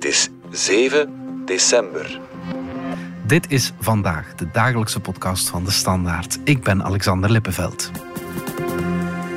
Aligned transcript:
Het 0.00 0.08
is 0.08 0.28
7 0.50 1.08
december. 1.44 2.20
Dit 3.26 3.50
is 3.50 3.72
vandaag 3.80 4.34
de 4.34 4.50
dagelijkse 4.52 5.00
podcast 5.00 5.48
van 5.48 5.64
de 5.64 5.70
Standaard. 5.70 6.38
Ik 6.44 6.62
ben 6.62 6.82
Alexander 6.84 7.30
Lippenveld. 7.30 7.90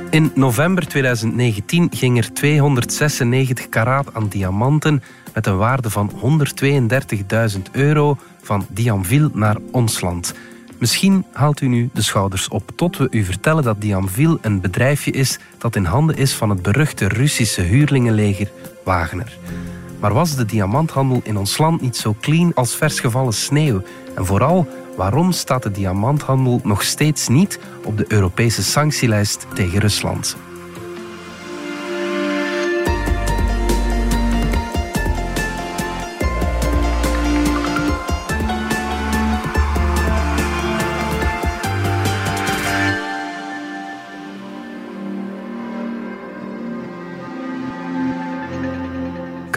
In 0.10 0.32
november 0.36 0.88
2019 0.88 1.90
ging 1.94 2.18
er 2.18 2.34
296 2.34 3.70
karaat 3.70 4.14
aan 4.14 4.28
diamanten 4.28 5.04
met 5.34 5.46
een 5.46 5.58
waarde 5.58 5.90
van 5.90 6.12
132.000 7.56 7.62
euro 7.72 8.18
van 8.42 8.66
Diamville 8.70 9.30
naar 9.34 9.58
ons 9.72 10.02
land. 10.02 10.34
Misschien 10.78 11.26
haalt 11.34 11.62
u 11.62 11.68
nu 11.68 11.90
de 11.94 12.02
schouders 12.02 12.48
op 12.48 12.72
tot 12.76 12.98
we 12.98 13.08
u 13.12 13.24
vertellen 13.24 13.64
dat 13.64 13.82
Diamville 13.82 14.38
een 14.42 14.62
bedrijfje 14.62 15.12
is 15.12 15.40
dat 15.58 15.76
in 15.76 15.86
handen 15.86 16.18
is 16.18 16.34
van 16.34 16.50
het 16.50 16.62
beruchte 16.62 17.08
Russische 17.08 17.62
huurlingenleger 17.62 18.52
Wagner. 18.84 19.38
Maar 20.04 20.14
was 20.14 20.36
de 20.36 20.46
diamanthandel 20.46 21.22
in 21.24 21.38
ons 21.38 21.58
land 21.58 21.82
niet 21.82 21.96
zo 21.96 22.16
clean 22.22 22.52
als 22.54 22.76
versgevallen 22.76 23.34
sneeuw? 23.34 23.82
En 24.16 24.26
vooral, 24.26 24.68
waarom 24.98 25.32
staat 25.32 25.64
de 25.64 25.72
diamanthandel 25.72 26.60
nog 26.64 26.84
steeds 26.84 27.28
niet 27.28 27.60
op 27.84 27.98
de 27.98 28.06
Europese 28.08 28.64
sanctielijst 28.64 29.46
tegen 29.54 29.80
Rusland? 29.80 30.38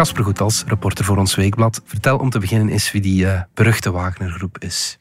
Casper 0.06 0.24
Goethals, 0.24 0.65
reporter 0.66 1.05
voor 1.05 1.16
ons 1.16 1.34
weekblad. 1.34 1.83
Vertel 1.84 2.19
om 2.19 2.30
te 2.30 2.38
beginnen 2.38 2.69
eens 2.69 2.93
wie 2.93 3.01
die 3.01 3.24
uh, 3.24 3.40
beruchte 3.54 3.90
Wagnergroep 3.90 4.59
is. 4.59 4.98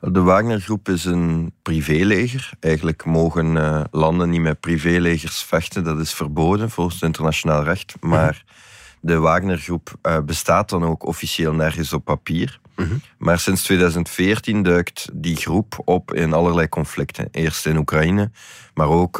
De 0.00 0.20
Wagnergroep 0.20 0.88
is 0.88 1.04
een 1.04 1.52
privéleger. 1.62 2.50
Eigenlijk 2.60 3.04
mogen 3.04 3.56
uh, 3.56 3.80
landen 3.90 4.30
niet 4.30 4.40
met 4.40 4.60
privélegers 4.60 5.42
vechten. 5.42 5.84
Dat 5.84 6.00
is 6.00 6.14
verboden 6.14 6.70
volgens 6.70 6.94
het 6.94 7.04
internationaal 7.04 7.62
recht. 7.62 7.94
Maar 8.00 8.44
de 9.00 9.18
Wagnergroep 9.18 9.94
uh, 10.02 10.18
bestaat 10.20 10.68
dan 10.68 10.84
ook 10.84 11.06
officieel 11.06 11.52
nergens 11.52 11.92
op 11.92 12.04
papier. 12.04 12.60
Mhm. 12.76 12.94
Maar 13.18 13.38
sinds 13.38 13.62
2014 13.62 14.62
duikt 14.62 15.08
die 15.12 15.36
groep 15.36 15.82
op 15.84 16.14
in 16.14 16.32
allerlei 16.32 16.68
conflicten. 16.68 17.28
Eerst 17.30 17.66
in 17.66 17.76
Oekraïne, 17.76 18.30
maar 18.74 18.88
ook 18.88 19.18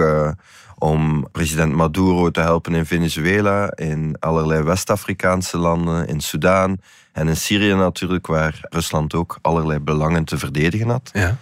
om 0.85 1.27
president 1.33 1.75
Maduro 1.75 2.31
te 2.31 2.41
helpen 2.41 2.75
in 2.75 2.87
Venezuela, 2.87 3.77
in 3.77 4.17
allerlei 4.21 4.63
West-Afrikaanse 4.63 5.59
landen, 5.59 6.07
in 6.07 6.21
Sudaan 6.21 6.77
en 7.13 7.29
in 7.29 7.37
Syrië 7.37 7.75
natuurlijk, 7.75 8.27
waar 8.27 8.59
Rusland 8.71 9.15
ook 9.15 9.39
allerlei 9.43 9.79
belangen 9.79 10.25
te 10.25 10.39
verdedigen 10.39 10.89
had. 10.89 11.11
Ja. 11.13 11.37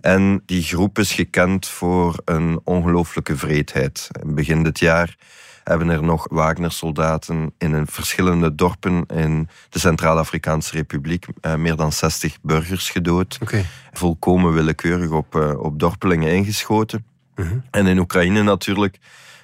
En 0.00 0.42
die 0.46 0.62
groep 0.62 0.98
is 0.98 1.12
gekend 1.12 1.66
voor 1.66 2.20
een 2.24 2.60
ongelooflijke 2.64 3.36
vreedheid. 3.36 4.08
Begin 4.26 4.62
dit 4.62 4.78
jaar 4.78 5.16
hebben 5.64 5.88
er 5.88 6.02
nog 6.02 6.26
Wagner-soldaten 6.30 7.52
in 7.58 7.86
verschillende 7.86 8.54
dorpen 8.54 9.06
in 9.06 9.48
de 9.68 9.78
Centraal-Afrikaanse 9.78 10.72
Republiek 10.72 11.26
eh, 11.40 11.54
meer 11.54 11.76
dan 11.76 11.92
60 11.92 12.38
burgers 12.42 12.90
gedood. 12.90 13.38
Okay. 13.42 13.66
Volkomen 13.92 14.52
willekeurig 14.52 15.10
op, 15.10 15.36
eh, 15.36 15.60
op 15.60 15.78
dorpelingen 15.78 16.34
ingeschoten. 16.34 17.04
Mhm. 17.44 17.58
En 17.70 17.86
in 17.86 17.98
Oekraïne 17.98 18.42
natuurlijk 18.42 18.98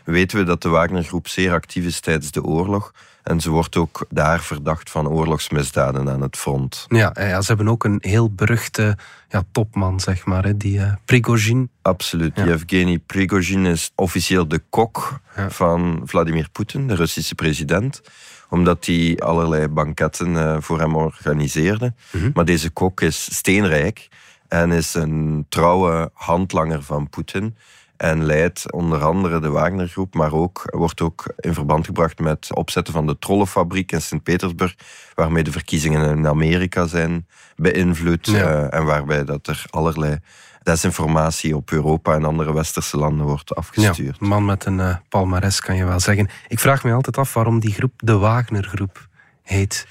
weten 0.04 0.38
we 0.38 0.44
dat 0.44 0.62
de 0.62 0.68
Wagnergroep 0.68 1.28
zeer 1.28 1.52
actief 1.52 1.84
is 1.84 2.00
tijdens 2.00 2.30
de 2.30 2.42
oorlog. 2.42 2.92
En 3.22 3.40
ze 3.40 3.50
wordt 3.50 3.76
ook 3.76 4.06
daar 4.08 4.40
verdacht 4.40 4.90
van 4.90 5.08
oorlogsmisdaden 5.08 6.08
aan 6.08 6.20
het 6.20 6.36
front. 6.36 6.84
Ja, 6.88 7.14
ja 7.14 7.40
ze 7.40 7.46
hebben 7.46 7.68
ook 7.68 7.84
een 7.84 7.98
heel 8.00 8.30
beruchte 8.30 8.96
ja, 9.28 9.42
topman, 9.52 10.00
zeg 10.00 10.24
maar, 10.24 10.58
die 10.58 10.78
uh, 10.78 10.92
Prigozhin. 11.04 11.70
Absoluut. 11.82 12.36
Ja. 12.36 12.44
Yevgeny 12.44 12.98
Prigozhin 12.98 13.66
is 13.66 13.92
officieel 13.94 14.48
de 14.48 14.62
kok 14.70 15.20
van 15.48 16.02
Vladimir 16.04 16.48
Poetin, 16.52 16.88
de 16.88 16.94
Russische 16.94 17.34
president 17.34 18.02
omdat 18.48 18.86
hij 18.86 19.18
allerlei 19.18 19.68
banketten 19.68 20.36
eh, 20.36 20.56
voor 20.60 20.80
hem 20.80 20.96
organiseerde. 20.96 21.94
Mhm. 22.12 22.30
Maar 22.34 22.44
deze 22.44 22.70
kok 22.70 23.00
is 23.00 23.34
steenrijk 23.34 24.08
en 24.48 24.72
is 24.72 24.94
een 24.94 25.46
trouwe 25.48 26.10
handlanger 26.12 26.82
van 26.82 27.08
Poetin. 27.08 27.56
En 27.96 28.24
leidt 28.24 28.72
onder 28.72 29.04
andere 29.04 29.40
de 29.40 29.48
Wagnergroep, 29.48 30.14
maar 30.14 30.32
ook, 30.32 30.62
wordt 30.64 31.00
ook 31.00 31.34
in 31.36 31.54
verband 31.54 31.86
gebracht 31.86 32.18
met 32.18 32.46
het 32.48 32.56
opzetten 32.56 32.92
van 32.92 33.06
de 33.06 33.18
trollenfabriek 33.18 33.92
in 33.92 34.02
Sint-Petersburg, 34.02 34.74
waarmee 35.14 35.42
de 35.42 35.52
verkiezingen 35.52 36.16
in 36.16 36.26
Amerika 36.26 36.86
zijn 36.86 37.26
beïnvloed 37.56 38.28
eh, 38.28 38.74
en 38.74 38.84
waarbij 38.84 39.24
dat 39.24 39.46
er 39.46 39.64
allerlei 39.70 40.18
desinformatie 40.62 41.56
op 41.56 41.70
Europa 41.70 42.14
en 42.14 42.24
andere 42.24 42.52
westerse 42.54 42.96
landen 42.96 43.26
wordt 43.26 43.54
afgestuurd. 43.54 44.16
Ja, 44.20 44.26
man 44.26 44.44
met 44.44 44.64
een 44.64 44.78
uh, 44.78 44.96
palmares 45.08 45.60
kan 45.60 45.76
je 45.76 45.84
wel 45.84 46.00
zeggen. 46.00 46.28
Ik 46.48 46.58
vraag 46.58 46.84
me 46.84 46.92
altijd 46.92 47.18
af 47.18 47.34
waarom 47.34 47.60
die 47.60 47.72
groep 47.72 47.92
de 47.96 48.16
Wagnergroep 48.16 49.08
heet. 49.42 49.86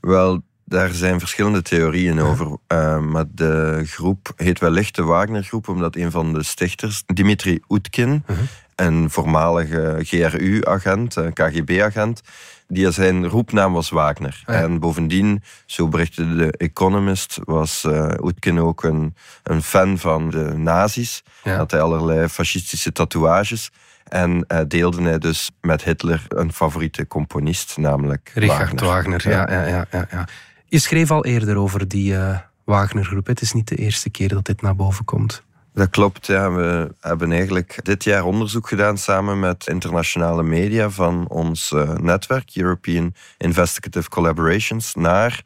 Wel, 0.00 0.42
daar 0.70 0.90
zijn 0.90 1.18
verschillende 1.18 1.62
theorieën 1.62 2.20
over. 2.20 2.46
Uh, 2.46 2.98
maar 2.98 3.24
de 3.34 3.82
groep 3.84 4.32
heet 4.36 4.58
wellicht 4.58 4.94
de 4.94 5.02
Wagner-groep, 5.02 5.68
omdat 5.68 5.96
een 5.96 6.10
van 6.10 6.32
de 6.32 6.42
stichters, 6.42 7.02
Dimitri 7.06 7.60
Oetkin, 7.68 8.24
uh 8.30 8.36
een 8.80 9.10
voormalige 9.10 9.98
GRU-agent, 10.02 11.16
KGB-agent, 11.32 12.22
die 12.68 12.90
zijn 12.90 13.26
roepnaam 13.28 13.72
was 13.72 13.90
Wagner. 13.90 14.42
En 14.46 14.78
bovendien, 14.78 15.42
zo 15.66 15.88
berichtte 15.88 16.36
de 16.36 16.52
Economist, 16.56 17.38
was 17.44 17.84
uh, 17.86 18.12
Oetkin 18.20 18.60
ook 18.60 18.82
een, 18.82 19.14
een 19.42 19.62
fan 19.62 19.98
van 19.98 20.30
de 20.30 20.52
nazi's. 20.56 21.22
Ja. 21.42 21.56
Had 21.56 21.70
hij 21.70 21.80
allerlei 21.80 22.28
fascistische 22.28 22.92
tatoeages. 22.92 23.70
En 24.08 24.44
uh, 24.48 24.58
deelde 24.68 25.02
hij 25.02 25.18
dus 25.18 25.50
met 25.60 25.84
Hitler 25.84 26.24
een 26.28 26.52
favoriete 26.52 27.06
componist, 27.06 27.76
namelijk 27.76 28.30
Richard 28.34 28.80
Wagner. 28.80 28.84
Wagner. 28.84 29.28
Ja, 29.30 29.50
ja, 29.52 29.86
ja, 29.90 30.06
ja. 30.10 30.28
Je 30.70 30.78
schreef 30.78 31.10
al 31.10 31.24
eerder 31.24 31.56
over 31.56 31.88
die 31.88 32.12
uh, 32.12 32.38
Wagner-groep. 32.64 33.26
Het 33.26 33.40
is 33.40 33.52
niet 33.52 33.68
de 33.68 33.74
eerste 33.74 34.10
keer 34.10 34.28
dat 34.28 34.44
dit 34.44 34.62
naar 34.62 34.76
boven 34.76 35.04
komt. 35.04 35.42
Dat 35.74 35.90
klopt, 35.90 36.26
ja. 36.26 36.52
We 36.52 36.94
hebben 37.00 37.32
eigenlijk 37.32 37.78
dit 37.82 38.04
jaar 38.04 38.24
onderzoek 38.24 38.68
gedaan 38.68 38.98
samen 38.98 39.40
met 39.40 39.66
internationale 39.66 40.42
media 40.42 40.90
van 40.90 41.28
ons 41.28 41.70
uh, 41.70 41.92
netwerk, 41.94 42.50
European 42.54 43.14
Investigative 43.38 44.08
Collaborations, 44.08 44.94
naar 44.94 45.42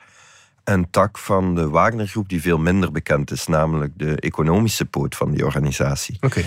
een 0.64 0.90
tak 0.90 1.18
van 1.18 1.54
de 1.54 1.68
Wagner-groep 1.68 2.28
die 2.28 2.40
veel 2.40 2.58
minder 2.58 2.92
bekend 2.92 3.30
is, 3.30 3.46
namelijk 3.46 3.92
de 3.96 4.20
economische 4.20 4.84
poot 4.84 5.16
van 5.16 5.30
die 5.30 5.44
organisatie. 5.44 6.16
Oké. 6.20 6.44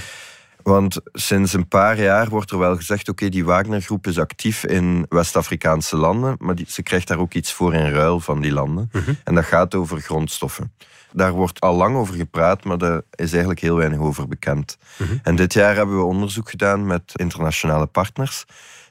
Want 0.68 1.00
sinds 1.14 1.54
een 1.54 1.68
paar 1.68 2.00
jaar 2.00 2.30
wordt 2.30 2.52
er 2.52 2.58
wel 2.58 2.76
gezegd: 2.76 3.10
oké, 3.10 3.30
die 3.30 3.46
Wagner-groep 3.46 4.08
is 4.08 4.20
actief 4.20 4.64
in 4.64 5.06
West-Afrikaanse 5.10 5.98
landen, 5.98 6.36
maar 6.40 6.56
die, 6.56 6.66
ze 6.70 6.84
krijgt 6.84 7.08
daar 7.08 7.20
ook 7.20 7.34
iets 7.34 7.54
voor 7.54 7.74
in 7.74 7.92
ruil 7.92 8.20
van 8.20 8.42
die 8.42 8.52
landen. 8.52 8.90
Mhm. 8.92 9.14
En 9.24 9.36
dat 9.36 9.46
gaat 9.46 9.76
over 9.76 10.00
grondstoffen. 10.00 10.74
Daar 11.12 11.32
wordt 11.32 11.60
al 11.60 11.76
lang 11.76 11.96
over 11.96 12.16
gepraat, 12.16 12.64
maar 12.64 12.78
daar 12.78 13.02
is 13.12 13.30
eigenlijk 13.32 13.60
heel 13.60 13.76
weinig 13.76 14.00
over 14.00 14.28
bekend. 14.28 14.78
Mhm. 14.98 15.18
En 15.24 15.36
dit 15.36 15.54
jaar 15.54 15.76
hebben 15.76 15.98
we 15.98 16.04
onderzoek 16.04 16.50
gedaan 16.50 16.86
met 16.86 17.12
internationale 17.16 17.86
partners 17.86 18.46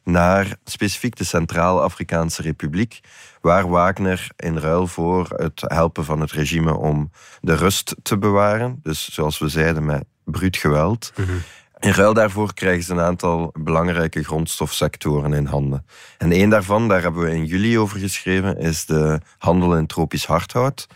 naar 0.04 0.56
specifiek 0.64 1.16
de 1.16 1.24
Centraal-Afrikaanse 1.24 2.42
Republiek, 2.42 3.00
waar 3.40 3.68
Wagner 3.68 4.28
in 4.36 4.58
ruil 4.58 4.86
voor 4.86 5.26
het 5.36 5.64
helpen 5.66 6.04
van 6.04 6.20
het 6.20 6.32
regime 6.32 6.76
om 6.76 7.10
de 7.40 7.54
rust 7.54 7.94
te 8.02 8.18
bewaren, 8.18 8.80
dus 8.82 9.12
zoals 9.12 9.38
we 9.38 9.48
zeiden 9.48 9.84
met 9.84 10.04
bruut 10.24 10.56
geweld, 10.56 11.12
mhm. 11.16 11.32
In 11.78 11.90
ruil 11.90 12.14
daarvoor 12.14 12.54
krijgen 12.54 12.84
ze 12.84 12.92
een 12.92 13.00
aantal 13.00 13.50
belangrijke 13.60 14.24
grondstofsectoren 14.24 15.32
in 15.32 15.46
handen. 15.46 15.86
En 16.18 16.32
één 16.32 16.50
daarvan, 16.50 16.88
daar 16.88 17.02
hebben 17.02 17.22
we 17.22 17.34
in 17.34 17.44
juli 17.44 17.78
over 17.78 17.98
geschreven, 17.98 18.58
is 18.58 18.84
de 18.84 19.20
handel 19.38 19.76
in 19.76 19.86
tropisch 19.86 20.26
hardhout. 20.26 20.86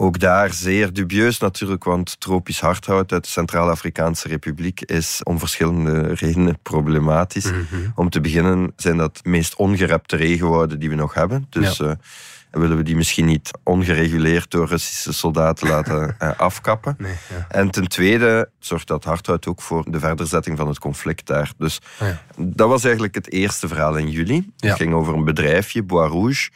Ook 0.00 0.18
daar 0.18 0.52
zeer 0.52 0.92
dubieus 0.92 1.38
natuurlijk, 1.38 1.84
want 1.84 2.20
tropisch 2.20 2.60
hardhout 2.60 3.12
uit 3.12 3.22
de 3.22 3.30
Centraal-Afrikaanse 3.30 4.28
Republiek 4.28 4.80
is 4.80 5.20
om 5.22 5.38
verschillende 5.38 6.14
redenen 6.14 6.58
problematisch. 6.62 7.50
Mhm. 7.50 7.64
Om 7.94 8.10
te 8.10 8.20
beginnen 8.20 8.72
zijn 8.76 8.96
dat 8.96 9.20
de 9.22 9.28
meest 9.28 9.56
ongerepte 9.56 10.16
regenwouden 10.16 10.78
die 10.78 10.88
we 10.88 10.94
nog 10.94 11.14
hebben. 11.14 11.46
Dus 11.50 11.76
ja. 11.76 11.84
uh, 11.84 11.92
willen 12.50 12.76
we 12.76 12.82
die 12.82 12.96
misschien 12.96 13.26
niet 13.26 13.50
ongereguleerd 13.62 14.50
door 14.50 14.68
Russische 14.68 15.12
soldaten 15.12 15.68
laten 15.68 16.16
uh, 16.22 16.30
afkappen. 16.48 16.94
Nee, 16.98 17.14
ja. 17.28 17.46
En 17.48 17.70
ten 17.70 17.88
tweede 17.88 18.50
zorgt 18.58 18.86
dat 18.86 19.04
hardhout 19.04 19.46
ook 19.46 19.62
voor 19.62 19.90
de 19.90 19.98
verderzetting 19.98 20.56
van 20.56 20.68
het 20.68 20.78
conflict 20.78 21.26
daar. 21.26 21.52
Dus 21.58 21.80
ja. 22.00 22.22
dat 22.36 22.68
was 22.68 22.84
eigenlijk 22.84 23.14
het 23.14 23.32
eerste 23.32 23.68
verhaal 23.68 23.96
in 23.96 24.10
juli. 24.10 24.50
Het 24.56 24.76
ging 24.76 24.94
over 24.94 25.14
een 25.14 25.24
bedrijfje, 25.24 25.82
Bois 25.82 26.10
Rouge, 26.10 26.50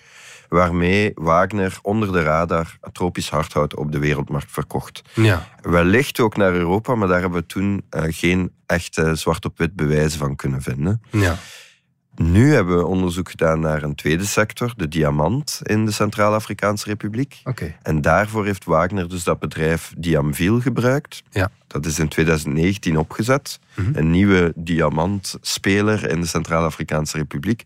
waarmee 0.48 1.12
Wagner 1.14 1.78
onder 1.82 2.12
de 2.12 2.22
radar 2.22 2.78
tropisch 2.92 3.30
hardhout 3.30 3.76
op 3.76 3.92
de 3.92 3.98
wereldmarkt 3.98 4.52
verkocht. 4.52 5.02
Ja. 5.14 5.48
Wellicht 5.60 6.20
ook 6.20 6.36
naar 6.36 6.52
Europa, 6.52 6.94
maar 6.94 7.08
daar 7.08 7.20
hebben 7.20 7.40
we 7.40 7.46
toen 7.46 7.84
uh, 7.90 8.02
geen 8.06 8.52
echte 8.66 9.14
zwart-op-wit 9.14 9.76
bewijzen 9.76 10.18
van 10.18 10.36
kunnen 10.36 10.62
vinden. 10.62 11.02
Ja. 11.10 11.38
Nu 12.14 12.54
hebben 12.54 12.76
we 12.76 12.86
onderzoek 12.86 13.30
gedaan 13.30 13.60
naar 13.60 13.82
een 13.82 13.94
tweede 13.94 14.24
sector, 14.24 14.72
de 14.76 14.88
diamant 14.88 15.60
in 15.62 15.84
de 15.84 15.90
Centraal-Afrikaanse 15.90 16.88
Republiek. 16.88 17.40
Oké. 17.44 17.74
En 17.82 18.00
daarvoor 18.00 18.44
heeft 18.44 18.64
Wagner 18.64 19.08
dus 19.08 19.24
dat 19.24 19.38
bedrijf 19.38 19.92
Diamville 19.98 20.60
gebruikt. 20.60 21.22
Ja. 21.30 21.50
Dat 21.66 21.86
is 21.86 21.98
in 21.98 22.08
2019 22.08 22.98
opgezet. 22.98 23.58
Mhm. 23.74 23.90
Een 23.94 24.10
nieuwe 24.10 24.52
diamantspeler 24.56 26.10
in 26.10 26.20
de 26.20 26.26
Centraal-Afrikaanse 26.26 27.16
Republiek. 27.16 27.64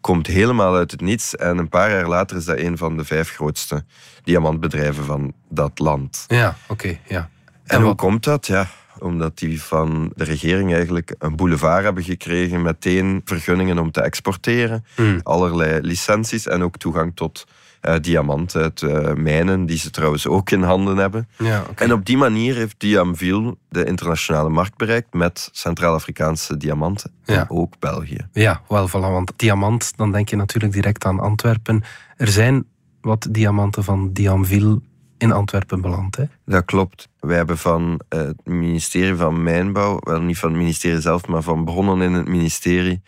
Komt 0.00 0.26
helemaal 0.26 0.76
uit 0.76 0.90
het 0.90 1.00
niets. 1.00 1.36
En 1.36 1.58
een 1.58 1.68
paar 1.68 1.90
jaar 1.90 2.08
later 2.08 2.36
is 2.36 2.44
dat 2.44 2.58
een 2.58 2.78
van 2.78 2.96
de 2.96 3.04
vijf 3.04 3.30
grootste 3.30 3.84
diamantbedrijven 4.24 5.04
van 5.04 5.32
dat 5.48 5.78
land. 5.78 6.24
Ja, 6.26 6.56
oké, 6.68 6.98
ja. 7.06 7.28
En, 7.64 7.82
hoe 7.82 7.94
komt 7.94 8.24
dat? 8.24 8.46
Ja, 8.46 8.68
omdat 9.02 9.38
die 9.38 9.62
van 9.62 10.12
de 10.14 10.24
regering 10.24 10.74
eigenlijk 10.74 11.14
een 11.18 11.36
boulevard 11.36 11.84
hebben 11.84 12.02
gekregen. 12.02 12.62
Meteen 12.62 13.20
vergunningen 13.24 13.78
om 13.78 13.90
te 13.90 14.00
exporteren. 14.00 14.84
Hmm. 14.94 15.20
Allerlei 15.22 15.80
licenties 15.80 16.46
en 16.46 16.62
ook 16.62 16.76
toegang 16.76 17.12
tot 17.14 17.46
eh 17.80 17.94
diamanten 18.00 18.62
uit 18.62 18.82
eh, 18.82 19.12
mijnen, 19.12 19.66
die 19.66 19.78
ze 19.78 19.90
trouwens 19.90 20.26
ook 20.26 20.50
in 20.50 20.62
handen 20.62 20.96
hebben. 20.96 21.28
Ja. 21.38 21.64
En 21.74 21.92
op 21.92 22.04
die 22.04 22.16
manier 22.16 22.54
heeft 22.54 22.74
Diamville 22.78 23.56
de 23.68 23.84
internationale 23.84 24.48
markt 24.48 24.76
bereikt 24.76 25.14
met 25.14 25.48
Centraal-Afrikaanse 25.52 26.56
diamanten. 26.56 27.10
Ja. 27.24 27.34
En 27.34 27.50
ook 27.50 27.74
België. 27.78 28.28
Ja, 28.32 28.62
wel, 28.68 28.88
voilà, 28.88 28.92
want 28.92 29.32
diamant, 29.36 29.92
dan 29.96 30.12
denk 30.12 30.28
je 30.28 30.36
natuurlijk 30.36 30.72
direct 30.72 31.04
aan 31.04 31.20
Antwerpen. 31.20 31.82
Er 32.16 32.28
zijn 32.28 32.64
wat 33.00 33.26
diamanten 33.30 33.84
van 33.84 34.12
Diamville 34.12 34.80
in 35.20 35.32
Antwerpen 35.32 35.80
beland, 35.80 36.16
hè? 36.16 36.24
Dat 36.44 36.64
klopt. 36.64 37.08
Wij 37.18 37.36
hebben 37.36 37.58
van 37.58 38.00
eh, 38.08 38.20
het 38.20 38.44
ministerie 38.44 39.14
van 39.14 39.42
Mijnbouw, 39.42 39.98
wel 40.00 40.20
niet 40.20 40.38
van 40.38 40.48
het 40.48 40.58
ministerie 40.58 41.00
zelf, 41.00 41.26
maar 41.26 41.42
van 41.42 41.64
bronnen 41.64 42.00
in 42.00 42.12
het 42.12 42.28
ministerie, 42.28 43.02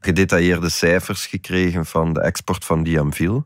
gedetailleerde 0.00 0.68
cijfers 0.68 1.26
gekregen 1.26 1.86
van 1.86 2.12
de 2.12 2.20
export 2.20 2.64
van 2.64 2.82
Diamville. 2.82 3.44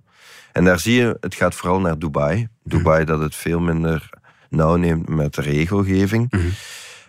En 0.52 0.64
daar 0.64 0.78
zie 0.78 0.94
je, 0.94 1.16
het 1.20 1.34
gaat 1.34 1.54
vooral 1.54 1.80
naar 1.80 1.98
Dubai. 1.98 2.48
Dubai 2.62 3.04
dat 3.04 3.20
het 3.20 3.34
veel 3.34 3.60
minder 3.60 4.10
nauw 4.48 4.76
neemt 4.76 5.08
met 5.08 5.34
de 5.34 5.42
regelgeving. 5.42 6.30
Mhm. 6.30 6.46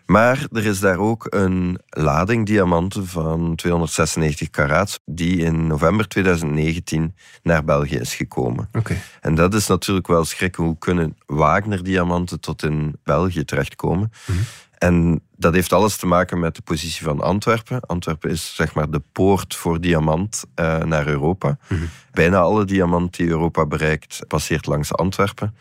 Maar 0.06 0.48
er 0.52 0.66
is 0.66 0.80
daar 0.80 0.98
ook 0.98 1.28
een 1.30 1.80
lading 1.90 2.46
diamanten 2.46 3.08
van 3.08 3.56
296 3.56 4.50
karaats, 4.50 5.00
die 5.06 5.38
in 5.38 5.68
november 5.68 6.08
2019 6.08 7.16
naar 7.44 7.64
België 7.64 7.96
is 7.96 8.16
gekomen. 8.16 8.70
Oké. 8.74 8.98
En 9.22 9.36
dat 9.36 9.54
is 9.54 9.68
natuurlijk 9.68 10.08
wel 10.08 10.26
schrikken. 10.26 10.64
Hoe 10.64 10.78
kunnen 10.78 11.18
Wagner-diamanten 11.26 12.40
tot 12.40 12.64
in 12.64 12.96
België 13.04 13.46
terechtkomen? 13.46 14.12
Mhm. 14.26 14.38
En 14.78 15.22
dat 15.38 15.54
heeft 15.54 15.74
alles 15.74 15.98
te 15.98 16.06
maken 16.08 16.40
met 16.40 16.56
de 16.56 16.62
positie 16.62 17.04
van 17.04 17.22
Antwerpen. 17.22 17.80
Antwerpen 17.82 18.30
is 18.30 18.56
zeg 18.56 18.74
maar 18.74 18.90
de 18.90 19.02
poort 19.12 19.56
voor 19.56 19.82
diamant 19.82 20.44
eh, 20.56 20.78
naar 20.78 21.08
Europa. 21.08 21.58
Mhm. 21.68 21.84
Bijna 22.12 22.40
alle 22.40 22.66
diamant 22.66 23.16
die 23.16 23.28
Europa 23.28 23.66
bereikt, 23.66 24.20
passeert 24.28 24.66
langs 24.66 24.94
Antwerpen. 24.94 25.56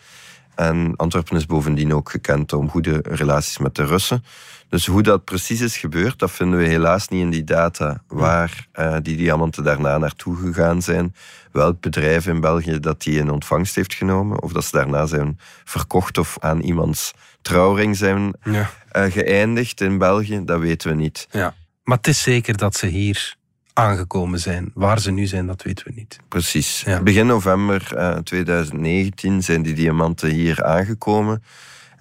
En 0.54 0.92
Antwerpen 0.96 1.36
is 1.36 1.46
bovendien 1.46 1.94
ook 1.94 2.10
gekend 2.10 2.52
om 2.52 2.70
goede 2.70 3.00
relaties 3.02 3.58
met 3.58 3.74
de 3.74 3.84
Russen. 3.84 4.24
Dus 4.68 4.86
hoe 4.86 5.02
dat 5.02 5.24
precies 5.24 5.60
is 5.60 5.76
gebeurd, 5.76 6.18
dat 6.18 6.30
vinden 6.30 6.58
we 6.58 6.64
helaas 6.66 7.08
niet 7.08 7.20
in 7.20 7.30
die 7.30 7.44
data 7.44 8.02
waar 8.08 8.66
eh, 8.72 8.96
die 9.02 9.16
diamanten 9.16 9.64
daarna 9.64 9.98
naartoe 9.98 10.36
gegaan 10.36 10.82
zijn. 10.82 11.14
Welk 11.52 11.80
bedrijf 11.80 12.26
in 12.26 12.40
België 12.40 12.80
dat 12.80 13.02
die 13.02 13.18
in 13.18 13.30
ontvangst 13.30 13.74
heeft 13.74 13.94
genomen. 13.94 14.42
Of 14.42 14.52
dat 14.52 14.64
ze 14.64 14.70
daarna 14.76 15.06
zijn 15.06 15.38
verkocht 15.64 16.18
of 16.18 16.36
aan 16.40 16.60
iemands 16.60 17.12
trouwring 17.42 17.96
zijn 17.96 18.34
Ja. 18.42 18.70
eh, 18.90 19.04
geëindigd 19.12 19.80
in 19.80 19.98
België, 19.98 20.44
dat 20.44 20.60
weten 20.60 20.88
we 20.88 20.94
niet. 20.94 21.26
ja. 21.30 21.54
Maar 21.84 21.96
het 21.96 22.06
is 22.06 22.22
zeker 22.22 22.56
dat 22.56 22.76
ze 22.76 22.86
hier 22.86 23.36
aangekomen 23.74 24.38
zijn. 24.38 24.70
Waar 24.74 25.00
ze 25.00 25.10
nu 25.10 25.26
zijn, 25.26 25.46
dat 25.46 25.62
weten 25.62 25.86
we 25.86 25.92
niet. 25.94 26.18
Precies. 26.28 26.82
Ja. 26.86 27.02
Begin 27.02 27.26
november 27.26 27.96
eh, 27.96 28.16
2019 28.16 29.42
zijn 29.42 29.62
die 29.62 29.74
diamanten 29.74 30.30
hier 30.30 30.64
aangekomen. 30.64 31.42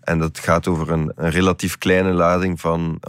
En 0.04 0.20
dat 0.20 0.40
gaat 0.40 0.68
over 0.68 0.92
een, 0.92 1.12
een 1.16 1.30
relatief 1.30 1.78
kleine 1.78 2.12
lading 2.12 2.60
van 2.62 3.00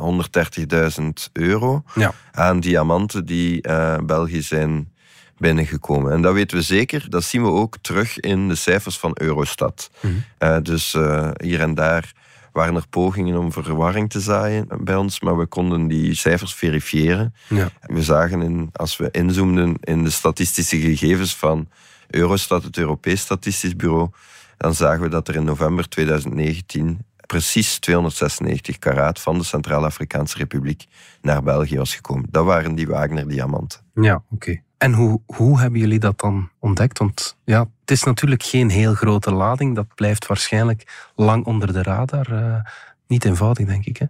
130.000 1.01 1.09
euro 1.33 1.83
Ja. 1.95 2.13
aan 2.33 2.61
diamanten 2.61 3.25
die 3.27 3.63
eh, 3.63 3.97
België 4.07 4.43
zijn 4.43 4.93
binnengekomen. 5.39 6.13
En 6.13 6.23
dat 6.23 6.35
weten 6.35 6.57
we 6.57 6.63
zeker. 6.63 7.07
Dat 7.11 7.25
zien 7.25 7.43
we 7.43 7.49
ook 7.49 7.77
terug 7.81 8.21
in 8.21 8.49
de 8.49 8.55
cijfers 8.55 8.99
van 8.99 9.11
Eurostat. 9.21 9.91
Mhm. 10.01 10.13
Eh, 10.39 10.57
dus 10.63 10.95
eh, 10.95 11.31
hier 11.43 11.61
en 11.61 11.75
daar 11.75 12.13
waren 12.55 12.75
er 12.75 12.89
pogingen 12.89 13.37
om 13.37 13.53
verwarring 13.53 14.11
te 14.11 14.21
zaaien 14.21 14.67
bij 14.81 14.97
ons, 14.97 15.21
maar 15.21 15.39
we 15.39 15.47
konden 15.47 15.87
die 15.87 16.15
cijfers 16.15 16.55
verifiëren. 16.55 17.35
Ja. 17.49 17.71
We 17.81 18.03
zagen, 18.03 18.43
in, 18.43 18.71
als 18.73 18.97
we 18.97 19.09
inzoomden 19.11 19.77
in 19.81 20.05
de 20.05 20.11
statistische 20.11 20.79
gegevens 20.79 21.37
van 21.37 21.69
Eurostat, 22.11 22.63
het 22.63 22.77
Europees 22.77 23.21
Statistisch 23.21 23.77
Bureau, 23.77 24.09
dan 24.57 24.75
zagen 24.75 25.03
we 25.03 25.09
dat 25.09 25.29
er 25.29 25.35
in 25.35 25.45
november 25.45 25.89
2019 25.89 27.05
precies 27.27 27.79
296 27.79 28.79
karaat 28.79 29.21
van 29.21 29.39
de 29.39 29.45
Centraal-Afrikaanse 29.45 30.37
Republiek 30.37 30.85
naar 31.23 31.43
België 31.43 31.77
was 31.77 31.95
gekomen. 31.95 32.27
Dat 32.31 32.45
waren 32.45 32.75
die 32.75 32.87
Wagner-diamanten. 32.87 33.81
Ja, 33.95 34.23
oké. 34.31 34.61
En 34.79 34.93
hoe, 34.93 35.21
hoe 35.27 35.61
hebben 35.61 35.81
jullie 35.81 35.99
dat 35.99 36.21
dan 36.21 36.51
ontdekt? 36.59 36.99
Want 36.99 37.37
ja, 37.45 37.69
het 37.85 37.93
is 37.97 38.03
natuurlijk 38.03 38.43
geen 38.43 38.71
heel 38.71 38.95
grote 38.95 39.33
lading. 39.33 39.75
Dat 39.75 39.95
blijft 39.95 40.27
waarschijnlijk 40.27 41.11
lang 41.15 41.45
onder 41.45 41.73
de 41.73 41.83
radar. 41.83 42.33
Eh, 42.33 42.71
niet 43.07 43.25
eenvoudig, 43.25 43.67
denk 43.67 43.85
ik. 43.85 43.97
Hè? 43.97 44.07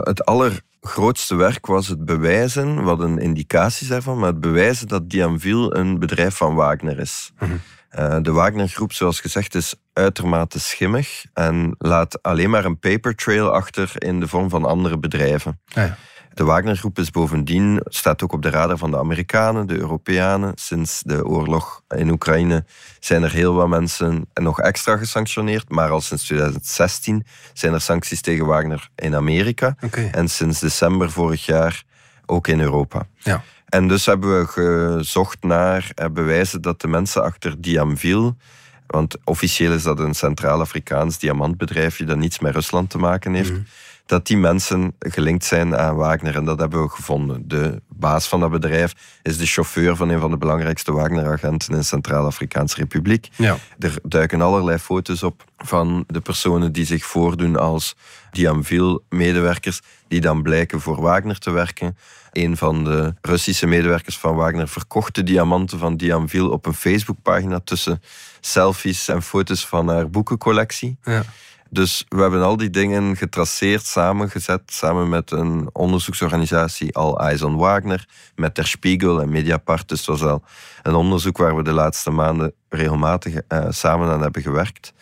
Het 0.00 0.24
allergrootste 0.24 1.34
werk 1.34 1.66
was 1.66 1.88
het 1.88 2.04
bewijzen, 2.04 2.82
wat 2.82 3.00
een 3.00 3.18
indicaties 3.18 3.88
daarvan, 3.88 4.18
maar 4.18 4.28
het 4.28 4.40
bewijzen 4.40 4.88
dat 4.88 5.10
Diamville 5.10 5.74
een 5.74 5.98
bedrijf 5.98 6.36
van 6.36 6.54
Wagner 6.54 6.98
is. 6.98 7.32
Mhm. 7.38 7.52
Eh, 7.88 8.16
de 8.22 8.32
Wagner-groep, 8.32 8.92
zoals 8.92 9.20
gezegd, 9.20 9.54
is 9.54 9.74
uitermate 9.92 10.60
schimmig 10.60 11.24
en 11.32 11.74
laat 11.78 12.22
alleen 12.22 12.50
maar 12.50 12.64
een 12.64 12.78
paper 12.78 13.14
trail 13.14 13.54
achter 13.54 13.92
in 13.94 14.20
de 14.20 14.28
vorm 14.28 14.48
van 14.50 14.64
andere 14.64 14.98
bedrijven. 14.98 15.60
Ah, 15.74 15.86
ja. 15.86 15.96
De 16.34 16.44
Wagner-groep 16.44 16.98
is 16.98 17.10
bovendien, 17.10 17.80
staat 17.84 18.22
ook 18.22 18.32
op 18.32 18.42
de 18.42 18.50
radar 18.50 18.78
van 18.78 18.90
de 18.90 18.98
Amerikanen, 18.98 19.66
de 19.66 19.78
Europeanen. 19.78 20.52
Sinds 20.54 21.02
de 21.04 21.26
oorlog 21.26 21.82
in 21.88 22.10
Oekraïne 22.10 22.64
zijn 23.00 23.22
er 23.22 23.32
heel 23.32 23.54
wat 23.54 23.68
mensen 23.68 24.28
nog 24.34 24.60
extra 24.60 24.96
gesanctioneerd. 24.96 25.68
Maar 25.68 25.90
al 25.90 26.00
sinds 26.00 26.24
2016 26.24 27.24
zijn 27.52 27.72
er 27.72 27.80
sancties 27.80 28.20
tegen 28.20 28.46
Wagner 28.46 28.88
in 28.94 29.14
Amerika. 29.14 29.76
En 30.12 30.28
sinds 30.28 30.60
december 30.60 31.10
vorig 31.10 31.46
jaar 31.46 31.82
ook 32.26 32.48
in 32.48 32.60
Europa. 32.60 33.06
Ja. 33.18 33.42
En 33.68 33.88
dus 33.88 34.06
hebben 34.06 34.40
we 34.40 34.46
gezocht 34.46 35.42
naar 35.42 35.90
eh, 35.94 36.06
bewijzen 36.12 36.62
dat 36.62 36.80
de 36.80 36.88
mensen 36.88 37.22
achter 37.22 37.60
Diamville, 37.60 38.34
want 38.86 39.16
officieel 39.24 39.72
is 39.72 39.82
dat 39.82 39.98
een 39.98 40.14
Centraal-Afrikaans 40.14 41.18
diamantbedrijfje 41.18 42.04
dat 42.04 42.16
niets 42.16 42.38
met 42.38 42.54
Rusland 42.54 42.90
te 42.90 42.98
maken 42.98 43.34
heeft, 43.34 43.50
Mhm. 43.52 43.60
Dat 44.10 44.26
die 44.26 44.36
mensen 44.36 44.94
gelinkt 44.98 45.44
zijn 45.44 45.76
aan 45.76 45.96
Wagner. 45.96 46.36
En 46.36 46.44
dat 46.44 46.58
hebben 46.58 46.82
we 46.82 46.88
gevonden. 46.88 47.48
De 47.48 47.82
baas 47.88 48.28
van 48.28 48.40
dat 48.40 48.50
bedrijf 48.50 48.94
is 49.22 49.38
de 49.38 49.46
chauffeur 49.46 49.96
van 49.96 50.08
een 50.08 50.20
van 50.20 50.30
de 50.30 50.36
belangrijkste 50.36 50.92
Wagner-agenten 50.92 51.72
in 51.72 51.78
de 51.78 51.84
Centraal-Afrikaanse 51.84 52.76
Republiek. 52.76 53.28
Ja. 53.36 53.56
Er 53.78 53.98
duiken 54.02 54.40
allerlei 54.40 54.78
foto's 54.78 55.22
op 55.22 55.44
van 55.58 56.04
de 56.06 56.20
personen 56.20 56.72
die 56.72 56.84
zich 56.84 57.04
voordoen 57.04 57.56
als 57.56 57.96
Diamville-medewerkers, 58.30 59.80
die 60.08 60.20
dan 60.20 60.42
blijken 60.42 60.80
voor 60.80 61.00
Wagner 61.00 61.38
te 61.38 61.50
werken. 61.50 61.96
Een 62.32 62.56
van 62.56 62.84
de 62.84 63.14
Russische 63.20 63.66
medewerkers 63.66 64.18
van 64.18 64.34
Wagner 64.34 64.68
verkocht 64.68 65.14
de 65.14 65.22
diamanten 65.22 65.78
van 65.78 65.96
Diamville 65.96 66.50
op 66.50 66.66
een 66.66 66.74
Facebookpagina 66.74 67.60
tussen 67.64 68.02
selfies 68.40 69.08
en 69.08 69.22
foto's 69.22 69.66
van 69.66 69.88
haar 69.88 70.10
boekencollectie. 70.10 70.96
Ja. 71.02 71.22
Dus 71.72 72.04
we 72.08 72.20
hebben 72.20 72.42
al 72.42 72.56
die 72.56 72.70
dingen 72.70 73.16
getraceerd, 73.16 73.86
samengezet, 73.86 74.62
samen 74.66 75.08
met 75.08 75.30
een 75.30 75.68
onderzoeksorganisatie 75.72 76.96
All 76.96 77.14
Eyes 77.14 77.42
on 77.42 77.56
Wagner, 77.56 78.08
met 78.34 78.54
Der 78.54 78.66
Spiegel 78.66 79.20
en 79.20 79.28
Mediapart. 79.28 79.88
Dus 79.88 79.98
het 79.98 80.08
was 80.08 80.22
al 80.22 80.44
een 80.82 80.94
onderzoek 80.94 81.36
waar 81.36 81.56
we 81.56 81.62
de 81.62 81.72
laatste 81.72 82.10
maanden 82.10 82.52
regelmatig 82.68 83.34
eh, 83.34 83.66
samen 83.68 84.08
aan 84.08 84.22
hebben 84.22 84.42
gewerkt. 84.42 84.92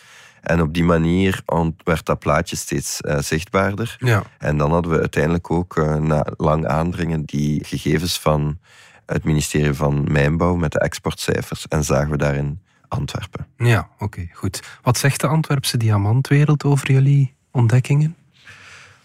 En 0.40 0.60
op 0.60 0.74
die 0.74 0.84
manier 0.84 1.42
werd 1.84 2.06
dat 2.06 2.18
plaatje 2.18 2.56
steeds 2.56 3.00
eh, 3.00 3.18
zichtbaarder. 3.18 3.96
Ja. 3.98 4.22
En 4.38 4.56
dan 4.56 4.72
hadden 4.72 4.92
we 4.92 4.98
uiteindelijk 4.98 5.50
ook, 5.50 5.76
eh, 5.76 5.94
na 5.94 6.26
lang 6.36 6.66
aandringen, 6.66 7.24
die 7.24 7.64
gegevens 7.64 8.18
van 8.18 8.58
het 9.06 9.24
ministerie 9.24 9.74
van 9.74 10.12
Mijnbouw 10.12 10.54
met 10.54 10.72
de 10.72 10.80
exportcijfers. 10.80 11.68
En 11.68 11.84
zagen 11.84 12.10
we 12.10 12.16
daarin 12.16 12.60
Antwerpen. 12.88 13.46
Ja, 13.56 13.88
oké, 13.98 14.28
goed. 14.32 14.62
Wat 14.82 14.98
zegt 14.98 15.20
de 15.20 15.26
Antwerpse 15.26 15.76
diamantwereld 15.76 16.64
over 16.64 16.92
jullie 16.92 17.34
ontdekkingen? 17.50 18.16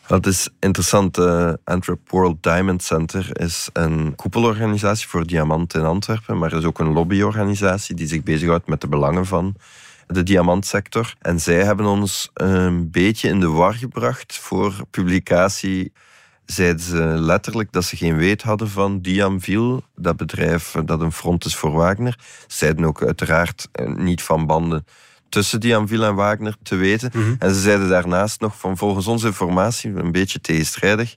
Dat 0.07 0.25
is 0.25 0.49
interessant. 0.59 1.15
De 1.15 1.59
Antwerp 1.63 2.09
World 2.09 2.43
Diamond 2.43 2.83
Center 2.83 3.41
is 3.41 3.69
een 3.73 4.15
koepelorganisatie 4.15 5.07
voor 5.07 5.27
diamanten 5.27 5.79
in 5.79 5.85
Antwerpen, 5.85 6.37
maar 6.37 6.53
is 6.53 6.63
ook 6.63 6.79
een 6.79 6.93
lobbyorganisatie 6.93 7.95
die 7.95 8.07
zich 8.07 8.23
bezighoudt 8.23 8.67
met 8.67 8.81
de 8.81 8.87
belangen 8.87 9.25
van 9.25 9.55
de 10.07 10.23
diamantsector. 10.23 11.13
En 11.21 11.39
zij 11.39 11.63
hebben 11.63 11.85
ons 11.85 12.29
een 12.33 12.91
beetje 12.91 13.29
in 13.29 13.39
de 13.39 13.47
war 13.49 13.73
gebracht 13.73 14.37
voor 14.37 14.73
publicatie 14.91 15.93
zeiden 16.45 16.81
ze 16.81 17.03
letterlijk 17.03 17.71
dat 17.71 17.83
ze 17.83 17.95
geen 17.95 18.17
weet 18.17 18.41
hadden 18.41 18.69
van 18.69 19.01
Diamville, 19.01 19.81
dat 19.95 20.17
bedrijf 20.17 20.75
dat 20.85 21.01
een 21.01 21.11
front 21.11 21.45
is 21.45 21.55
voor 21.55 21.71
Wagner. 21.71 22.19
Ze 22.47 22.57
zeiden 22.57 22.85
ook 22.85 23.03
uiteraard 23.03 23.67
eh, 23.71 23.87
niet 23.87 24.21
van 24.21 24.45
banden 24.45 24.85
tussen 25.29 25.59
Diamville 25.59 26.05
en 26.05 26.15
Wagner 26.15 26.55
te 26.63 26.75
weten. 26.75 27.11
Mhm. 27.13 27.35
En 27.39 27.53
ze 27.53 27.61
zeiden 27.61 27.89
daarnaast 27.89 28.41
nog 28.41 28.59
van 28.59 28.77
volgens 28.77 29.07
onze 29.07 29.27
informatie, 29.27 29.95
een 29.95 30.11
beetje 30.11 30.41
tegenstrijdig, 30.41 31.15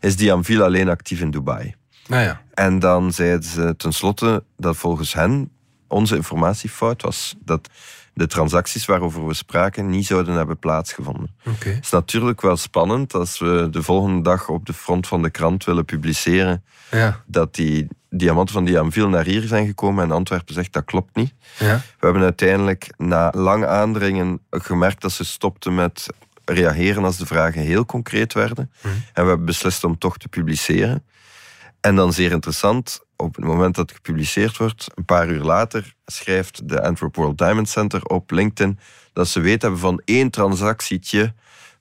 is 0.00 0.16
Diamville 0.16 0.64
alleen 0.64 0.88
actief 0.88 1.20
in 1.20 1.30
Dubai. 1.30 1.74
Nou 2.06 2.22
ja. 2.22 2.40
En 2.54 2.78
dan 2.78 3.12
zeiden 3.12 3.48
ze 3.48 3.74
tenslotte 3.76 4.44
dat 4.56 4.76
volgens 4.76 5.14
hen 5.14 5.50
onze 5.88 6.16
informatie 6.16 6.70
fout 6.70 7.02
was. 7.02 7.34
Dat 7.44 7.68
de 8.14 8.26
transacties 8.26 8.84
waarover 8.84 9.26
we 9.26 9.34
spraken 9.34 9.90
niet 9.90 10.06
zouden 10.06 10.34
hebben 10.34 10.58
plaatsgevonden. 10.58 11.34
Oké. 11.46 11.68
Het 11.68 11.84
is 11.84 11.90
natuurlijk 11.90 12.40
wel 12.40 12.56
spannend 12.56 13.14
als 13.14 13.38
we 13.38 13.68
de 13.70 13.82
volgende 13.82 14.22
dag 14.22 14.48
op 14.48 14.66
de 14.66 14.72
front 14.72 15.06
van 15.06 15.22
de 15.22 15.30
krant 15.30 15.64
willen 15.64 15.84
publiceren 15.84 16.64
Ja. 16.90 17.22
dat 17.26 17.54
die 17.54 17.88
diamanten 18.10 18.54
van 18.54 18.64
Diamville 18.64 19.08
naar 19.08 19.24
hier 19.24 19.42
zijn 19.42 19.66
gekomen 19.66 20.04
en 20.04 20.10
Antwerpen 20.10 20.54
zegt 20.54 20.72
dat 20.72 20.84
klopt 20.84 21.16
niet. 21.16 21.34
Ja. 21.58 21.76
We 21.76 22.06
hebben 22.06 22.22
uiteindelijk 22.22 22.94
na 22.96 23.32
lang 23.36 23.66
aandringen 23.66 24.40
gemerkt 24.50 25.02
dat 25.02 25.12
ze 25.12 25.24
stopten 25.24 25.74
met 25.74 26.06
reageren 26.44 27.04
als 27.04 27.16
de 27.16 27.26
vragen 27.26 27.62
heel 27.62 27.86
concreet 27.86 28.32
werden. 28.32 28.70
Mhm. 28.80 28.94
En 28.94 29.22
we 29.22 29.28
hebben 29.28 29.44
beslist 29.46 29.84
om 29.84 29.98
toch 29.98 30.18
te 30.18 30.28
publiceren. 30.28 31.04
En 31.80 31.96
dan 31.96 32.12
zeer 32.12 32.30
interessant, 32.30 33.00
op 33.22 33.36
het 33.36 33.44
moment 33.44 33.74
dat 33.74 33.88
het 33.88 33.96
gepubliceerd 33.96 34.56
wordt, 34.56 34.86
een 34.94 35.04
paar 35.04 35.28
uur 35.28 35.42
later 35.42 35.94
schrijft 36.06 36.68
de 36.68 36.82
Antwerp 36.82 37.16
World 37.16 37.38
Diamond 37.38 37.68
Center 37.68 38.04
op 38.04 38.30
LinkedIn 38.30 38.78
dat 39.12 39.28
ze 39.28 39.40
weten 39.40 39.60
hebben 39.60 39.80
van 39.80 40.02
één 40.04 40.30
transactietje 40.30 41.34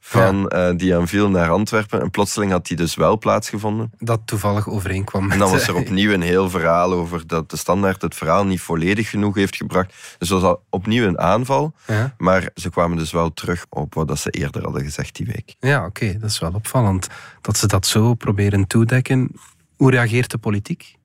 van 0.04 0.48
eh 0.48 0.76
Diamville 0.76 1.30
naar 1.30 1.50
Antwerpen. 1.50 2.02
En 2.02 2.10
plotseling 2.10 2.52
had 2.52 2.68
die 2.68 2.78
dus 2.78 2.96
wel 2.96 3.18
plaatsgevonden. 3.18 3.92
Dat 4.00 4.22
toevallig 4.26 4.70
overeenkwam 4.70 5.24
met... 5.24 5.32
En 5.32 5.40
dan 5.40 5.52
was 5.52 5.62
eh, 5.62 5.68
er 5.68 5.76
opnieuw 5.76 6.12
een 6.12 6.22
heel 6.22 6.50
verhaal 6.50 6.92
over 6.94 7.28
dat 7.28 7.50
de 7.50 7.58
standaard 7.58 8.02
het 8.02 8.16
verhaal 8.16 8.46
niet 8.46 8.62
volledig 8.62 9.10
genoeg 9.10 9.36
heeft 9.36 9.56
gebracht. 9.56 10.16
Dus 10.18 10.30
dat 10.30 10.42
was 10.42 10.50
al 10.50 10.64
opnieuw 10.70 11.06
een 11.06 11.20
aanval. 11.20 11.74
Ja, 11.88 12.16
Maar 12.18 12.50
ze 12.56 12.70
kwamen 12.70 12.98
dus 12.98 13.12
wel 13.12 13.34
terug 13.34 13.66
op 13.70 13.94
wat 13.94 14.08
dat 14.08 14.20
ze 14.20 14.30
eerder 14.30 14.64
hadden 14.64 14.84
gezegd 14.84 15.16
die 15.16 15.26
week. 15.26 15.56
ja 15.60 15.86
oké, 15.86 16.18
dat 16.20 16.30
is 16.30 16.40
wel 16.40 16.54
opvallend. 16.54 17.08
Dat 17.42 17.58
ze 17.58 17.68
dat 17.68 17.86
zo 17.86 18.14
proberen 18.14 18.68
toedekken. 18.68 19.32
Hoe 19.76 19.92
reageert 19.92 20.32
de 20.32 20.38
politiek? 20.38 20.96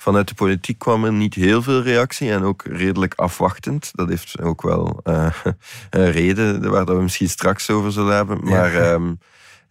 Vanuit 0.00 0.28
de 0.28 0.34
politiek 0.34 0.78
kwam 0.78 1.04
er 1.04 1.12
niet 1.12 1.34
heel 1.34 1.62
veel 1.62 1.82
reactie 1.82 2.30
en 2.30 2.42
ook 2.42 2.62
redelijk 2.64 3.14
afwachtend. 3.14 3.90
Dat 3.94 4.08
heeft 4.08 4.40
ook 4.40 4.62
wel 4.62 5.00
eh, 5.02 5.34
een 5.90 6.10
reden 6.10 6.70
waar 6.70 6.84
dat 6.84 6.96
we 6.96 7.02
misschien 7.02 7.28
straks 7.28 7.70
over 7.70 7.92
zullen 7.92 8.14
hebben. 8.14 8.40
Ja. 8.44 8.50
Maar 8.50 8.74
ehm, 8.74 9.12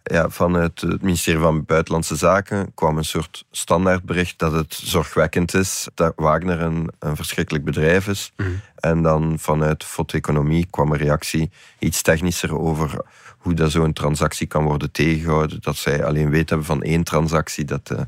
ja, 0.02 0.28
vanuit 0.28 0.80
het 0.80 1.02
ministerie 1.02 1.40
van 1.40 1.64
Buitenlandse 1.64 2.16
Zaken 2.16 2.74
kwam 2.74 2.98
een 2.98 3.04
soort 3.04 3.44
standaardbericht 3.50 4.38
dat 4.38 4.52
het 4.52 4.74
zorgwekkend 4.74 5.54
is 5.54 5.88
dat 5.94 6.12
Wagner 6.16 6.60
een, 6.60 6.90
een 6.98 7.16
verschrikkelijk 7.16 7.64
bedrijf 7.64 8.08
is. 8.08 8.32
Mhm. 8.36 8.48
En 8.74 9.02
dan 9.02 9.38
vanuit 9.38 9.84
foto-economie 9.84 10.66
kwam 10.70 10.92
een 10.92 10.98
reactie 10.98 11.50
iets 11.78 12.02
technischer 12.02 12.58
over 12.58 13.04
hoe 13.38 13.54
dat 13.54 13.70
zo'n 13.70 13.92
transactie 13.92 14.46
kan 14.46 14.64
worden 14.64 14.90
tegengehouden. 14.90 15.58
Dat 15.60 15.76
zij 15.76 16.04
alleen 16.04 16.30
weten 16.30 16.48
hebben 16.48 16.66
van 16.66 16.82
één 16.82 17.04
transactie, 17.04 17.64
dat, 17.64 17.90
eh, 17.90 18.00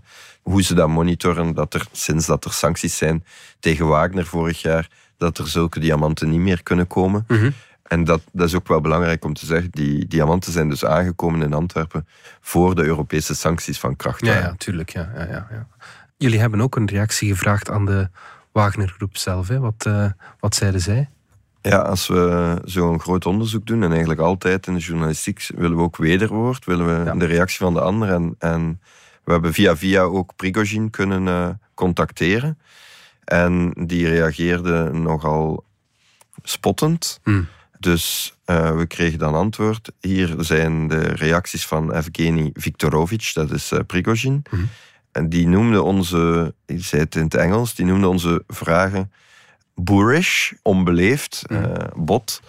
hoe 0.43 0.63
ze 0.63 0.75
dat 0.75 0.89
monitoren, 0.89 1.55
dat 1.55 1.75
er 1.75 1.87
sinds 1.93 2.27
dat 2.27 2.45
er 2.45 2.53
sancties 2.53 2.97
zijn 2.97 3.25
tegen 3.61 3.87
Wagner 3.87 4.27
vorig 4.27 4.63
jaar, 4.63 4.89
dat 5.17 5.39
er 5.39 5.49
zulke 5.49 5.81
diamanten 5.81 6.31
niet 6.31 6.41
meer 6.41 6.63
kunnen 6.63 6.87
komen. 6.87 7.25
Mhm. 7.29 7.51
En 7.93 8.05
dat, 8.05 8.23
dat 8.33 8.49
is 8.49 8.55
ook 8.55 8.69
wel 8.69 8.81
belangrijk 8.81 9.25
om 9.25 9.35
te 9.35 9.47
zeggen. 9.47 9.71
Die 9.71 10.07
diamanten 10.07 10.53
zijn 10.53 10.69
dus 10.69 10.85
aangekomen 10.85 11.43
in 11.43 11.53
Antwerpen 11.53 12.07
voor 12.41 12.75
de 12.75 12.83
Europese 12.85 13.35
sancties 13.35 13.79
van 13.79 13.97
kracht 13.97 14.21
Ja, 14.27 14.33
waren. 14.33 14.43
ja, 14.49 14.55
tuurlijk. 14.59 14.91
Ja, 14.91 15.11
ja, 15.15 15.21
ja, 15.27 15.47
ja. 15.51 15.67
Jullie 16.17 16.41
hebben 16.41 16.61
ook 16.61 16.77
een 16.77 16.89
reactie 16.89 17.29
gevraagd 17.29 17.71
aan 17.71 17.87
de 17.87 18.09
Wagner-groep 18.53 19.17
zelf. 19.17 19.49
Hè? 19.49 19.59
Wat, 19.59 19.87
eh, 19.87 20.07
wat 20.41 20.55
zeiden 20.55 20.81
zij? 20.81 21.09
Ja, 21.63 21.79
als 21.79 22.07
we 22.09 22.59
zo'n 22.65 23.01
groot 23.01 23.27
onderzoek 23.27 23.67
doen, 23.67 23.83
en 23.83 23.91
eigenlijk 23.91 24.21
altijd 24.21 24.67
in 24.67 24.75
de 24.75 24.81
journalistiek, 24.81 25.47
willen 25.57 25.77
we 25.77 25.83
ook 25.83 25.97
wederwoord, 25.97 26.65
willen 26.65 26.87
we 26.99 27.05
Ja. 27.05 27.15
de 27.15 27.25
reactie 27.25 27.59
van 27.59 27.75
de 27.75 27.81
ander. 27.81 28.09
En, 28.09 28.35
en 28.39 28.81
we 29.25 29.33
hebben 29.33 29.53
via 29.53 29.77
via 29.77 30.03
ook 30.03 30.37
Prigozhin 30.37 30.91
kunnen 30.91 31.29
eh, 31.29 31.49
contacteren. 31.75 32.59
En 33.25 33.73
die 33.87 34.09
reageerde 34.09 34.91
nogal 34.93 35.65
spottend. 36.43 37.21
Hm. 37.23 37.43
Dus 37.83 38.35
eh, 38.45 38.77
we 38.77 38.87
kregen 38.87 39.19
dan 39.19 39.35
antwoord. 39.35 39.93
Hier 40.01 40.35
zijn 40.39 40.89
de 40.89 40.99
reacties 41.01 41.67
van 41.67 41.93
Evgeny 41.93 42.51
Viktorovich, 42.55 43.33
dat 43.33 43.51
is 43.51 43.73
eh 43.73 43.79
Prigozhin. 43.87 44.43
Mhm. 44.51 44.63
En 45.13 45.29
die 45.29 45.47
noemde 45.49 45.83
onze, 45.83 46.55
ik 46.67 46.85
zei 46.85 47.03
het 47.03 47.15
in 47.15 47.23
het 47.25 47.35
Engels, 47.35 47.75
die 47.75 47.87
noemde 47.87 48.09
onze 48.09 48.45
vragen 48.49 49.13
boorish, 49.75 50.53
onbeleefd, 50.63 51.43
Mhm. 51.49 51.63
eh, 51.65 51.87
bot. 51.97 52.41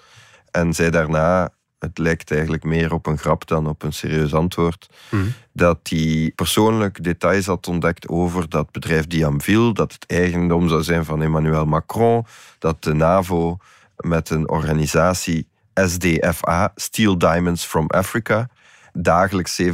En 0.51 0.73
zei 0.73 0.89
daarna, 0.89 1.49
het 1.79 1.97
lijkt 1.97 2.31
eigenlijk 2.31 2.63
meer 2.63 2.93
op 2.93 3.05
een 3.05 3.17
grap 3.17 3.47
dan 3.47 3.67
op 3.67 3.83
een 3.83 3.93
serieus 3.93 4.33
antwoord, 4.33 4.89
Hm. 5.09 5.17
dat 5.53 5.79
hij 5.83 6.31
persoonlijk 6.35 7.03
details 7.03 7.45
had 7.45 7.67
ontdekt 7.67 8.07
over 8.07 8.49
dat 8.49 8.71
bedrijf 8.71 9.07
Diamville, 9.07 9.73
dat 9.73 9.93
het 9.93 10.05
eigendom 10.05 10.67
zou 10.69 10.83
zijn 10.83 11.05
van 11.05 11.21
Emmanuel 11.21 11.65
Macron, 11.65 12.25
dat 12.59 12.83
de 12.83 12.93
NAVO 12.93 13.57
met 14.03 14.29
een 14.29 14.50
organisatie 14.50 15.48
SDFA, 15.74 16.72
Steel 16.75 17.17
Diamonds 17.17 17.65
from 17.65 17.88
Africa, 17.88 18.50
dagelijks 18.93 19.62
7,4 19.62 19.69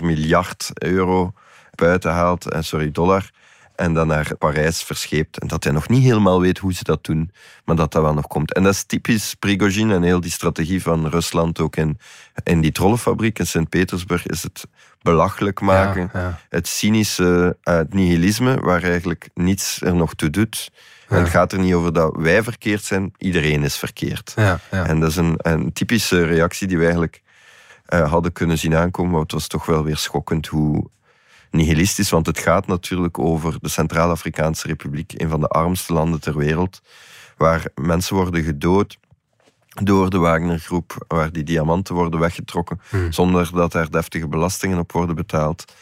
miljard 0.00 0.70
euro 0.74 1.32
buiten 1.74 2.12
haalt, 2.12 2.50
eh, 2.50 2.62
sorry, 2.62 2.90
dollar, 2.90 3.30
en 3.78 3.94
dan 3.94 4.06
naar 4.06 4.36
Parijs 4.38 4.82
verscheept. 4.82 5.38
En 5.38 5.48
dat 5.48 5.64
hij 5.64 5.72
nog 5.72 5.88
niet 5.88 6.02
helemaal 6.02 6.40
weet 6.40 6.58
hoe 6.58 6.72
ze 6.74 6.84
dat 6.84 7.04
doen, 7.04 7.30
maar 7.64 7.76
dat 7.76 7.92
dat 7.92 8.02
wel 8.02 8.14
nog 8.14 8.26
komt. 8.26 8.54
En 8.54 8.62
dat 8.62 8.72
is 8.72 8.84
typisch 8.84 9.34
Prigozhin 9.34 9.90
en 9.90 10.02
heel 10.02 10.20
die 10.20 10.30
strategie 10.30 10.82
van 10.82 11.06
Rusland 11.06 11.60
ook 11.60 11.76
in, 11.76 11.98
in 12.42 12.60
die 12.60 12.72
trollenfabriek 12.72 13.38
in 13.38 13.46
Sint-Petersburg 13.46 14.26
is 14.26 14.42
het 14.42 14.66
belachelijk 15.02 15.60
maken 15.60 16.10
Ja, 16.12 16.20
ja. 16.20 16.40
het 16.48 16.68
cynische, 16.68 17.56
eh, 17.62 17.74
het 17.74 17.94
nihilisme, 17.94 18.56
waar 18.60 18.82
eigenlijk 18.82 19.28
niets 19.34 19.80
er 19.80 19.94
nog 19.94 20.14
toe 20.14 20.30
doet. 20.30 20.70
Ja. 21.08 21.16
het 21.16 21.28
gaat 21.28 21.52
er 21.52 21.58
niet 21.58 21.74
over 21.74 21.92
dat 21.92 22.16
wij 22.16 22.42
verkeerd 22.42 22.84
zijn, 22.84 23.12
iedereen 23.18 23.62
is 23.62 23.76
verkeerd. 23.76 24.32
Ja, 24.36 24.60
ja. 24.70 24.86
En 24.86 25.00
dat 25.00 25.10
is 25.10 25.16
een, 25.16 25.34
een 25.36 25.72
typische 25.72 26.24
reactie 26.24 26.66
die 26.66 26.76
we 26.76 26.82
eigenlijk 26.84 27.22
eh, 27.86 28.10
hadden 28.10 28.32
kunnen 28.32 28.58
zien 28.58 28.76
aankomen, 28.76 29.12
maar 29.12 29.20
het 29.20 29.32
was 29.32 29.46
toch 29.46 29.66
wel 29.66 29.84
weer 29.84 29.96
schokkend 29.96 30.46
hoe 30.46 30.90
nihilistisch, 31.50 32.10
want 32.10 32.26
het 32.26 32.38
gaat 32.38 32.66
natuurlijk 32.66 33.18
over 33.18 33.56
de 33.60 33.68
Centraal-Afrikaanse 33.68 34.66
Republiek, 34.66 35.12
een 35.16 35.28
van 35.28 35.40
de 35.40 35.48
armste 35.48 35.92
landen 35.92 36.20
ter 36.20 36.36
wereld, 36.36 36.80
waar 37.36 37.64
mensen 37.74 38.16
worden 38.16 38.42
gedood 38.42 38.98
door 39.82 40.10
de 40.10 40.18
Wagnergroep, 40.18 41.04
waar 41.08 41.32
die 41.32 41.42
diamanten 41.44 41.94
worden 41.94 42.20
weggetrokken, 42.20 42.80
Hmm. 42.88 43.12
zonder 43.12 43.50
dat 43.52 43.74
er 43.74 43.90
deftige 43.90 44.28
belastingen 44.28 44.78
op 44.78 44.92
worden 44.92 45.16
betaald. 45.16 45.72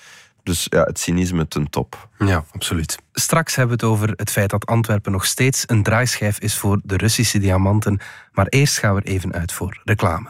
Dus 0.47 0.67
ja, 0.71 0.83
het 0.83 0.99
cynisme 0.99 1.49
ten 1.49 1.71
top. 1.71 2.09
Ja, 2.19 2.45
absoluut. 2.53 2.99
Straks 3.12 3.55
hebben 3.55 3.79
we 3.79 3.85
het 3.85 3.93
over 3.93 4.12
het 4.17 4.31
feit 4.31 4.50
dat 4.50 4.67
Antwerpen 4.67 5.12
nog 5.12 5.25
steeds 5.25 5.65
een 5.67 5.83
draaischijf 5.83 6.38
is 6.38 6.57
voor 6.57 6.81
de 6.85 6.97
Russische 6.97 7.38
diamanten. 7.38 8.00
Maar 8.33 8.47
eerst 8.47 8.79
gaan 8.79 8.95
we 8.95 9.00
er 9.00 9.07
even 9.07 9.33
uit 9.33 9.53
voor 9.53 9.81
reclame. 9.85 10.29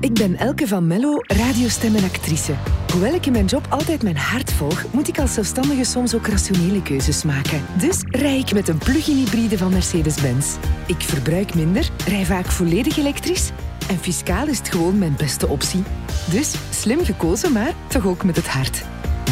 Ik 0.00 0.14
ben 0.14 0.36
Elke 0.36 0.66
van 0.66 0.86
Mello, 0.86 1.18
radiostem 1.22 1.94
en 1.94 2.04
actrice. 2.04 2.54
Hoewel 2.92 3.14
ik 3.14 3.26
in 3.26 3.32
mijn 3.32 3.46
job 3.46 3.66
altijd 3.68 4.02
mijn 4.02 4.16
hart 4.16 4.52
volg, 4.52 4.84
moet 4.92 5.08
ik 5.08 5.18
als 5.18 5.34
zelfstandige 5.34 5.84
soms 5.84 6.14
ook 6.14 6.26
rationele 6.26 6.82
keuzes 6.82 7.22
maken. 7.22 7.62
Dus 7.78 8.02
rij 8.02 8.38
ik 8.38 8.52
met 8.52 8.68
een 8.68 8.78
plug-in 8.78 9.16
hybride 9.16 9.58
van 9.58 9.72
Mercedes-Benz. 9.72 10.56
Ik 10.86 11.00
verbruik 11.00 11.54
minder, 11.54 11.88
rij 12.06 12.24
vaak 12.24 12.46
volledig 12.46 12.96
elektrisch 12.96 13.50
en 13.88 13.98
fiscaal 13.98 14.46
is 14.46 14.58
het 14.58 14.68
gewoon 14.68 14.98
mijn 14.98 15.14
beste 15.16 15.48
optie. 15.48 15.82
Dus 16.30 16.54
slim 16.70 17.04
gekozen, 17.04 17.52
maar 17.52 17.72
toch 17.86 18.06
ook 18.06 18.24
met 18.24 18.36
het 18.36 18.48
hart. 18.48 18.84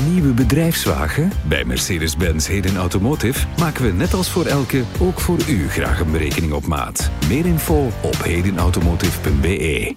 Nieuwe 0.09 0.33
bedrijfswagen? 0.33 1.33
Bij 1.49 1.65
Mercedes-Benz 1.65 2.49
Heden 2.49 2.77
Automotive 2.77 3.47
maken 3.59 3.85
we 3.85 3.93
net 3.93 4.15
als 4.15 4.31
voor 4.31 4.45
elke 4.45 4.85
ook 5.01 5.21
voor 5.21 5.39
u 5.49 5.69
graag 5.69 6.01
een 6.01 6.11
berekening 6.11 6.53
op 6.53 6.67
maat. 6.67 7.11
Meer 7.29 7.47
info 7.47 7.91
op 8.03 8.23
hedenautomotive.be. 8.23 9.97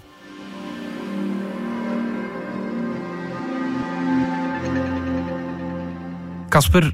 Casper, 6.49 6.93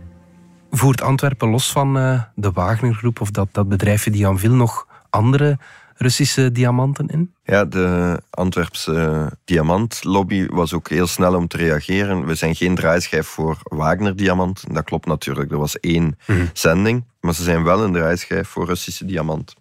voert 0.71 1.01
Antwerpen 1.01 1.49
los 1.49 1.71
van 1.71 1.97
eh, 1.97 2.21
de 2.35 2.51
Wagnergroep 2.51 3.21
of 3.21 3.31
dat, 3.31 3.47
dat 3.51 3.69
bedrijfje 3.69 4.11
Dianville 4.11 4.55
nog 4.55 4.87
andere 5.09 5.57
Russische 5.97 6.51
diamanten 6.51 7.07
in? 7.07 7.33
Ja, 7.43 7.65
de 7.65 8.21
Antwerpse 8.29 9.31
diamantlobby 9.45 10.45
was 10.47 10.73
ook 10.73 10.89
heel 10.89 11.07
snel 11.07 11.35
om 11.35 11.47
te 11.47 11.57
reageren. 11.57 12.25
We 12.25 12.35
zijn 12.35 12.55
geen 12.55 12.75
draaischijf 12.75 13.27
voor 13.27 13.57
Wagner-diamant. 13.63 14.63
Dat 14.71 14.83
klopt 14.83 15.05
natuurlijk, 15.05 15.51
er 15.51 15.57
was 15.57 15.79
één 15.79 16.17
Mhm. 16.27 16.45
zending. 16.53 17.03
Maar 17.21 17.33
ze 17.33 17.43
zijn 17.43 17.63
wel 17.63 17.83
een 17.83 17.93
draaischijf 17.93 18.47
voor 18.47 18.65
Russische 18.65 19.05
diamant. 19.05 19.53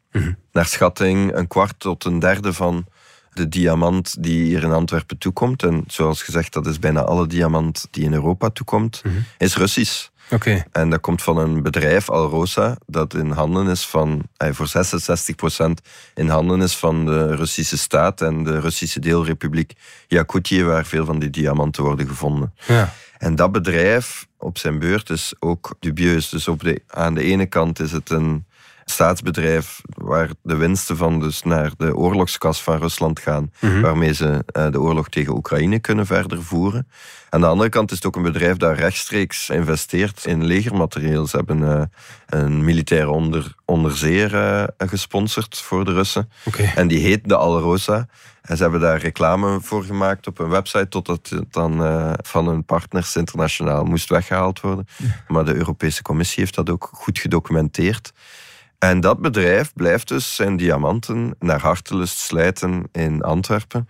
Naar 0.52 0.66
schatting 0.66 1.34
een 1.34 1.46
kwart 1.48 1.74
tot 1.78 2.04
een 2.04 2.18
derde 2.18 2.52
van 2.52 2.84
de 3.32 3.48
diamant 3.48 4.22
die 4.22 4.42
hier 4.44 4.62
in 4.62 4.72
Antwerpen 4.72 5.18
toekomt. 5.18 5.62
En 5.62 5.84
zoals 5.86 6.22
gezegd, 6.22 6.52
dat 6.52 6.66
is 6.66 6.78
bijna 6.78 7.00
alle 7.02 7.26
diamant 7.26 7.86
die 7.90 8.04
in 8.04 8.12
Europa 8.12 8.50
toekomt, 8.50 9.02
is 9.38 9.56
Russisch. 9.56 10.08
En 10.72 10.90
dat 10.90 11.00
komt 11.00 11.22
van 11.22 11.36
een 11.36 11.62
bedrijf, 11.62 12.10
Alrosa, 12.10 12.76
dat 12.86 13.14
in 13.14 13.30
handen 13.30 13.68
is 13.68 13.86
van, 13.86 14.22
eh, 14.36 14.48
voor 14.52 14.66
66% 14.66 15.80
in 16.14 16.28
handen 16.28 16.60
is 16.60 16.76
van 16.76 17.04
de 17.04 17.36
Russische 17.36 17.78
staat 17.78 18.20
en 18.20 18.44
de 18.44 18.60
Russische 18.60 19.00
deelrepubliek 19.00 19.72
Yakutië, 20.08 20.64
waar 20.64 20.86
veel 20.86 21.04
van 21.04 21.18
die 21.18 21.30
diamanten 21.30 21.82
worden 21.82 22.08
gevonden. 22.08 22.54
Ja. 22.66 22.92
En 23.18 23.34
dat 23.34 23.52
bedrijf 23.52 24.26
op 24.38 24.58
zijn 24.58 24.78
beurt 24.78 25.10
is 25.10 25.34
ook 25.38 25.74
dubieus. 25.80 26.28
Dus 26.28 26.48
op 26.48 26.62
de, 26.62 26.82
aan 26.88 27.14
de 27.14 27.22
ene 27.22 27.46
kant 27.46 27.80
is 27.80 27.92
het 27.92 28.10
een 28.10 28.44
staatsbedrijf 28.84 29.80
waar 29.86 30.30
de 30.42 30.56
winsten 30.56 30.96
van 30.96 31.20
dus 31.20 31.42
naar 31.42 31.70
de 31.76 31.96
oorlogskas 31.96 32.62
van 32.62 32.78
Rusland 32.78 33.20
gaan, 33.20 33.52
waarmee 33.80 34.14
ze 34.14 34.42
eh, 34.46 34.70
de 34.70 34.80
oorlog 34.80 35.08
tegen 35.08 35.36
Oekraïne 35.36 35.78
kunnen 35.78 36.06
verder 36.06 36.42
voeren. 36.42 36.88
Aan 37.28 37.40
de 37.40 37.46
andere 37.46 37.68
kant 37.68 37.90
is 37.90 37.96
het 37.96 38.06
ook 38.06 38.16
een 38.16 38.22
bedrijf 38.22 38.56
dat 38.56 38.78
rechtstreeks 38.78 39.50
investeert 39.50 40.24
in 40.24 40.44
legermaterieel. 40.44 41.26
Ze 41.26 41.36
hebben 41.36 41.78
eh, 41.78 41.84
een 42.26 42.64
militaire 42.64 43.10
onder, 43.10 43.54
onderzeer 43.64 44.34
eh, 44.34 44.88
gesponsord 44.88 45.58
voor 45.58 45.84
de 45.84 45.92
Russen. 45.92 46.30
Oké. 46.44 46.62
En 46.74 46.88
die 46.88 46.98
heet 46.98 47.28
de 47.28 47.36
Alrosa. 47.36 48.06
En 48.42 48.56
ze 48.56 48.62
hebben 48.62 48.80
daar 48.80 48.98
reclame 48.98 49.60
voor 49.60 49.84
gemaakt 49.84 50.26
op 50.26 50.38
een 50.38 50.48
website, 50.48 50.88
totdat 50.88 51.28
het 51.28 51.52
dan 51.52 51.78
van 52.22 52.48
hun 52.48 52.64
partners 52.64 53.16
internationaal 53.16 53.84
moest 53.84 54.08
weggehaald 54.08 54.60
worden. 54.60 54.86
Maar 55.28 55.44
de 55.44 55.54
Europese 55.54 56.02
Commissie 56.02 56.42
heeft 56.42 56.54
dat 56.54 56.70
ook 56.70 56.90
goed 56.92 57.18
gedocumenteerd. 57.18 58.12
En 58.84 59.00
dat 59.00 59.20
bedrijf 59.20 59.72
blijft 59.72 60.08
dus 60.08 60.34
zijn 60.34 60.56
diamanten 60.56 61.34
naar 61.38 61.60
hartelust 61.60 62.18
slijten 62.18 62.88
in 62.92 63.22
Antwerpen. 63.22 63.88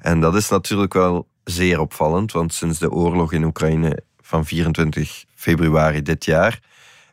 En 0.00 0.20
dat 0.20 0.34
is 0.34 0.48
natuurlijk 0.48 0.92
wel 0.92 1.28
zeer 1.44 1.80
opvallend, 1.80 2.32
want 2.32 2.54
sinds 2.54 2.78
de 2.78 2.90
oorlog 2.90 3.32
in 3.32 3.44
Oekraïne 3.44 3.98
van 4.20 4.44
24 4.44 5.24
februari 5.34 6.02
dit 6.02 6.24
jaar 6.24 6.60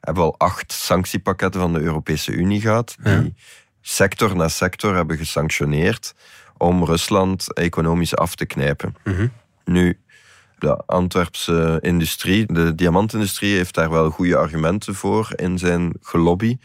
hebben 0.02 0.24
we 0.24 0.30
al 0.30 0.40
acht 0.40 0.72
sanctiepakketten 0.72 1.62
van 1.62 1.74
de 1.74 1.80
Europese 1.80 2.32
Unie 2.32 2.62
gehad, 2.62 2.96
die 3.04 3.36
sector 3.82 4.36
na 4.36 4.48
sector 4.48 4.96
hebben 4.96 5.18
gesanctioneerd 5.18 6.14
om 6.58 6.86
Rusland 6.86 7.54
economisch 7.54 8.16
af 8.16 8.36
te 8.36 8.46
knijpen. 8.46 8.96
Nu, 9.66 10.00
de 10.60 10.84
Antwerpse 10.86 11.78
industrie, 11.82 12.54
de 12.54 12.76
diamantindustrie, 12.76 13.56
heeft 13.56 13.76
daar 13.76 13.90
wel 13.90 14.10
goede 14.10 14.38
argumenten 14.38 14.96
voor 14.96 15.32
in 15.36 15.58
zijn 15.58 15.94
gelobby 16.02 16.58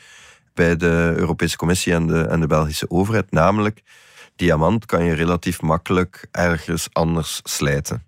bij 0.55 0.77
de 0.77 1.13
Europese 1.17 1.57
Commissie 1.57 1.93
en 1.93 2.07
de, 2.07 2.21
en 2.21 2.41
de 2.41 2.47
Belgische 2.47 2.91
overheid. 2.91 3.31
Namelijk, 3.31 3.83
diamant 4.37 4.87
kan 4.87 5.05
je 5.05 5.13
relatief 5.13 5.61
makkelijk 5.61 6.27
ergens 6.31 6.89
anders 6.93 7.41
slijten. 7.43 8.03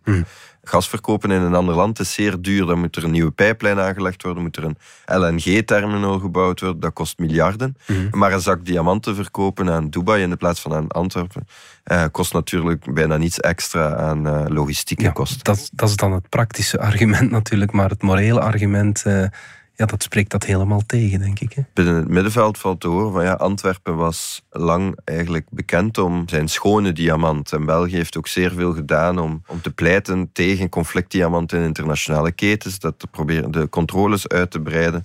Gas 0.65 0.89
verkopen 0.89 1.31
in 1.31 1.41
een 1.41 1.55
ander 1.55 1.75
land 1.75 2.01
is 2.01 2.15
zeer 2.15 2.41
duur. 2.41 2.67
Dan 2.67 2.79
moet 2.79 2.97
er 2.97 3.05
een 3.05 3.11
nieuwe 3.11 3.31
pijplijn 3.31 3.81
aangelegd 3.81 4.23
worden, 4.23 4.43
moet 4.43 4.57
er 4.57 4.65
een 4.65 4.77
LNG-terminal 5.07 6.19
gebouwd 6.19 6.61
worden. 6.61 6.81
Dat 6.81 6.93
kost 6.93 7.19
miljarden. 7.19 7.77
Maar 8.11 8.33
een 8.33 8.41
zak 8.41 8.65
diamanten 8.65 9.15
verkopen 9.15 9.71
aan 9.71 9.91
Dubai 9.91 10.23
in 10.23 10.31
de 10.31 10.37
plaats 10.37 10.61
van 10.61 10.75
aan 10.75 10.89
Antwerpen 10.89 11.47
eh, 11.85 12.05
kost 12.11 12.33
natuurlijk 12.33 12.95
bijna 12.95 13.17
niets 13.17 13.41
extra 13.41 13.95
aan 13.95 14.27
eh, 14.27 14.45
logistieke 14.49 15.03
Ja, 15.03 15.11
kosten. 15.11 15.41
dat, 15.43 15.71
dat 15.73 15.89
is 15.89 15.97
dan 15.97 16.13
het 16.13 16.29
praktische 16.29 16.81
argument 16.81 17.31
natuurlijk, 17.39 17.73
maar 17.73 17.91
het 17.91 18.03
morele 18.03 18.41
argument, 18.41 19.03
eh, 19.05 19.25
ja, 19.77 19.87
dat 19.87 20.03
spreekt 20.03 20.31
dat 20.31 20.45
helemaal 20.45 20.83
tegen, 20.87 21.19
denk 21.19 21.41
ik. 21.41 21.53
Hè? 21.53 21.63
binnen 21.73 21.95
het 21.95 22.09
middenveld 22.09 22.59
valt 22.59 22.81
te 22.81 22.89
horen 22.89 23.13
van 23.13 23.25
ja, 23.25 23.33
Antwerpen 23.33 23.97
was 23.97 24.43
lang 24.51 24.99
eigenlijk 25.05 25.47
bekend 25.51 25.99
om 25.99 26.29
zijn 26.29 26.49
schone 26.49 26.93
diamant. 26.93 27.53
En 27.53 27.65
België 27.65 27.97
heeft 27.97 28.17
ook 28.17 28.27
zeer 28.29 28.53
veel 28.53 28.73
gedaan 28.73 29.19
om, 29.19 29.43
om 29.47 29.61
te 29.61 29.71
pleiten 29.71 30.31
tegen 30.33 30.69
conflictdiamanten 30.69 31.59
in 31.59 31.65
internationale 31.65 32.33
ketens, 32.33 32.79
dat 32.79 32.99
te 32.99 33.07
proberen 33.07 33.51
de 33.51 33.69
controles 33.69 34.29
uit 34.29 34.51
te 34.51 34.61
breiden. 34.61 35.05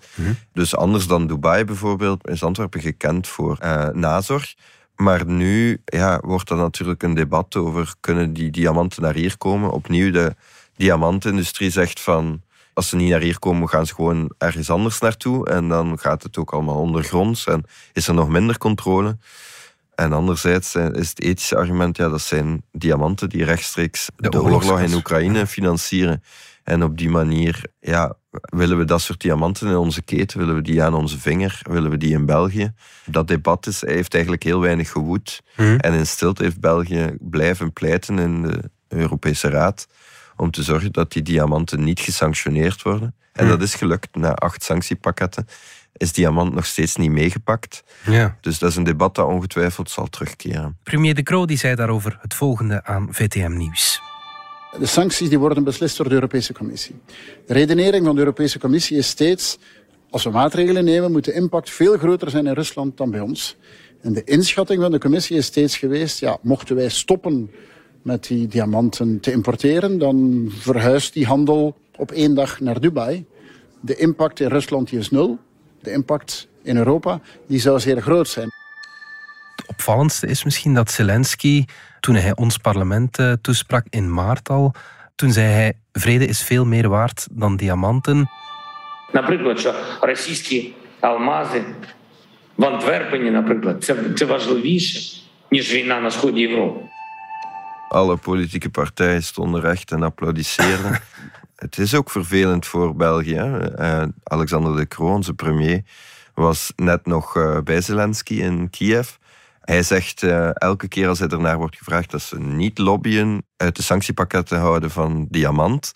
Dus 0.53 0.75
anders 0.75 1.07
dan 1.07 1.27
Dubai 1.27 1.66
bijvoorbeeld, 1.66 2.27
is 2.27 2.44
Antwerpen 2.44 2.81
gekend 2.81 3.27
voor 3.27 3.57
eh, 3.57 3.88
nazorg. 3.88 4.55
Maar 4.96 5.25
nu 5.25 5.81
ja, 5.86 6.20
wordt 6.25 6.50
er 6.50 6.57
natuurlijk 6.57 7.03
een 7.03 7.14
debat 7.14 7.55
over, 7.55 7.94
kunnen 8.00 8.34
die 8.34 8.51
diamanten 8.51 9.01
naar 9.01 9.14
hier 9.14 9.38
komen? 9.38 9.72
Opnieuw, 9.72 10.12
de 10.12 10.36
diamantindustrie 10.75 11.70
zegt 11.70 12.00
van, 12.00 12.42
als 12.74 12.90
ze 12.90 12.96
niet 12.96 13.10
naar 13.10 13.22
hier 13.22 13.40
komen, 13.40 13.70
gaan 13.70 13.86
ze 13.86 13.94
gewoon 13.94 14.34
ergens 14.38 14.70
anders 14.70 15.00
naartoe. 15.00 15.50
En 15.50 15.68
dan 15.68 16.00
gaat 16.00 16.24
het 16.24 16.38
ook 16.38 16.53
allemaal 16.53 16.75
ondergronds 16.75 17.46
en 17.46 17.64
is 17.94 18.07
er 18.07 18.14
nog 18.14 18.29
minder 18.29 18.57
controle. 18.57 19.18
En 19.96 20.14
anderzijds 20.14 20.75
eh, 20.75 20.90
is 20.92 21.10
het 21.10 21.22
ethische 21.22 21.55
argument, 21.55 21.98
ja, 21.98 22.10
dat 22.10 22.22
zijn 22.22 22.64
diamanten 22.72 23.29
die 23.29 23.44
rechtstreeks 23.44 24.10
De 24.16 24.29
de, 24.29 24.42
oorlog 24.42 24.79
in 24.79 24.94
Oekraïne 24.94 25.48
financieren. 25.48 26.24
En 26.64 26.84
op 26.84 26.98
die 26.98 27.10
manier, 27.10 27.64
ja, 27.79 28.16
willen 28.31 28.77
we 28.77 28.86
dat 28.86 29.01
soort 29.01 29.22
diamanten 29.22 29.68
in 29.68 29.75
onze 29.75 30.01
keten? 30.01 30.40
Willen 30.40 30.55
we 30.55 30.62
die 30.62 30.84
aan 30.84 30.94
onze 30.94 31.20
vinger? 31.20 31.60
Willen 31.70 31.90
we 31.90 31.98
die 31.98 32.14
in 32.14 32.25
België? 32.25 32.74
Dat 33.05 33.27
debat 33.27 33.68
is, 33.68 33.81
heeft 33.81 34.14
eigenlijk 34.14 34.44
heel 34.44 34.60
weinig 34.60 34.92
gewoed. 34.92 35.42
En 35.55 35.94
in 35.94 36.07
stilte 36.07 36.44
heeft 36.44 36.60
België 36.60 37.16
blijven 37.20 37.74
pleiten 37.74 38.20
in 38.20 38.42
de 38.42 38.62
Europese 38.88 39.50
Raad 39.50 39.88
om 40.42 40.51
te 40.51 40.64
zorgen 40.64 40.92
dat 40.92 41.12
die 41.12 41.22
diamanten 41.22 41.84
niet 41.84 42.00
gesanctioneerd 42.00 42.82
worden. 42.82 43.16
En 43.34 43.48
dat 43.48 43.62
is 43.62 43.75
gelukt. 43.75 44.16
Na 44.16 44.34
acht 44.34 44.64
sanctiepakketten 44.64 45.48
is 45.98 46.14
diamant 46.14 46.54
nog 46.54 46.66
steeds 46.66 46.96
niet 46.96 47.12
meegepakt. 47.12 47.84
Ja. 48.06 48.38
Dus 48.42 48.60
dat 48.60 48.70
is 48.70 48.75
een 48.75 48.84
debat 48.84 49.16
dat 49.16 49.27
ongetwijfeld 49.27 49.90
zal 49.90 50.08
terugkeren. 50.08 50.77
Premier 50.84 51.16
De 51.16 51.24
Croo 51.24 51.46
die 51.46 51.58
zei 51.58 51.75
daarover 51.75 52.18
het 52.22 52.34
volgende 52.34 52.84
aan 52.84 53.08
VTM 53.12 53.58
Nieuws. 53.58 54.01
De 54.80 54.86
sancties 54.86 55.30
die 55.30 55.40
worden 55.40 55.64
beslist 55.64 55.98
door 55.98 56.10
de 56.10 56.14
Europese 56.14 56.54
Commissie. 56.54 56.96
De 57.48 57.54
redenering 57.54 58.06
van 58.06 58.16
de 58.16 58.22
Europese 58.22 58.60
Commissie 58.60 58.98
is 58.98 59.08
steeds, 59.08 59.58
als 60.10 60.24
we 60.24 60.30
maatregelen 60.30 60.84
nemen, 60.84 61.12
moet 61.12 61.25
de 61.25 61.34
impact 61.34 61.70
veel 61.70 61.98
groter 61.98 62.30
zijn 62.30 62.48
in 62.48 62.54
Rusland 62.54 62.98
dan 62.98 63.12
bij 63.12 63.20
ons. 63.20 63.58
En 64.01 64.14
de 64.14 64.24
inschatting 64.24 64.82
van 64.82 64.92
de 64.92 65.00
Commissie 65.00 65.38
is 65.38 65.46
steeds 65.46 65.77
geweest, 65.77 66.20
ja, 66.20 66.38
mochten 66.42 66.75
wij 66.75 66.90
stoppen 66.90 67.51
met 68.02 68.26
die 68.26 68.47
diamanten 68.47 69.21
te 69.21 69.32
importeren, 69.32 69.99
dan 69.99 70.47
verhuist 70.49 71.13
die 71.13 71.26
handel 71.26 71.76
op 71.97 72.11
één 72.11 72.35
dag 72.35 72.61
naar 72.61 72.80
Dubai. 72.80 73.25
De 73.80 73.97
impact 73.97 74.41
in 74.41 74.49
Rusland 74.49 74.89
die 74.89 74.99
is 74.99 75.11
nul. 75.11 75.39
De 75.82 75.91
impact 75.91 76.49
in 76.63 76.76
Europa 76.76 77.21
die 77.47 77.61
zou 77.61 77.80
zeer 77.80 78.02
groot 78.02 78.28
zijn. 78.28 78.49
Het 79.56 79.69
opvallendste 79.69 80.26
is 80.26 80.45
misschien 80.45 80.75
dat 80.75 80.91
Zelensky, 80.91 81.65
toen 82.00 82.15
hij 82.15 82.37
ons 82.37 82.56
parlement 82.56 83.19
eh, 83.19 83.32
toesprak 83.41 83.87
in 83.91 84.13
maart 84.13 84.49
al, 84.49 84.75
toen 85.15 85.32
zei 85.32 85.47
hij, 85.47 85.73
vrede 85.93 86.26
is 86.26 86.43
veel 86.43 86.65
meer 86.65 86.89
waard 86.89 87.26
dan 87.30 87.56
diamanten. 87.56 88.28
Наприклад, 89.13 89.59
що 89.61 89.75
російські 90.00 90.75
алмази 91.00 91.65
в 92.56 92.65
Антверпені, 92.65 93.30
наприклад, 93.30 93.85
це, 93.85 93.97
це 94.17 94.25
важливіше, 94.25 95.21
ніж 95.50 95.75
війна 95.75 96.00
на 96.00 96.11
сході 96.11 96.41
Європи. 96.41 96.80
Alle 97.92 98.18
politieke 98.18 98.70
partijen 98.70 99.24
stonden 99.24 99.62
recht 99.62 99.92
en 99.92 100.04
applaudisseerden. 100.04 101.00
het 101.56 101.77
is 101.77 101.96
ook 101.96 102.10
vervelend 102.10 102.66
voor 102.66 102.96
België. 102.96 103.38
Eh, 103.75 104.04
Alexander 104.24 104.75
de 104.75 104.88
Croo, 104.88 105.14
onze 105.14 105.34
premier, 105.34 105.84
was 106.34 106.74
net 106.75 107.06
nog 107.06 107.36
eh, 107.36 107.60
bij 107.60 107.82
Zelensky 107.82 108.34
in 108.34 108.70
Kiev. 108.70 109.10
Hij 109.62 109.84
zegt 109.84 110.24
eh, 110.24 110.50
elke 110.54 110.88
keer 110.88 111.08
als 111.08 111.20
hij 111.20 111.27
ernaar 111.27 111.58
wordt 111.58 111.77
gevraagd 111.77 112.12
dat 112.12 112.22
ze 112.22 112.40
niet 112.40 112.77
lobbyen 112.77 113.46
uit 113.58 113.75
de 113.75 113.84
sanctiepakketten 113.84 114.60
houden 114.60 114.92
van 114.92 115.27
diamant. 115.30 115.92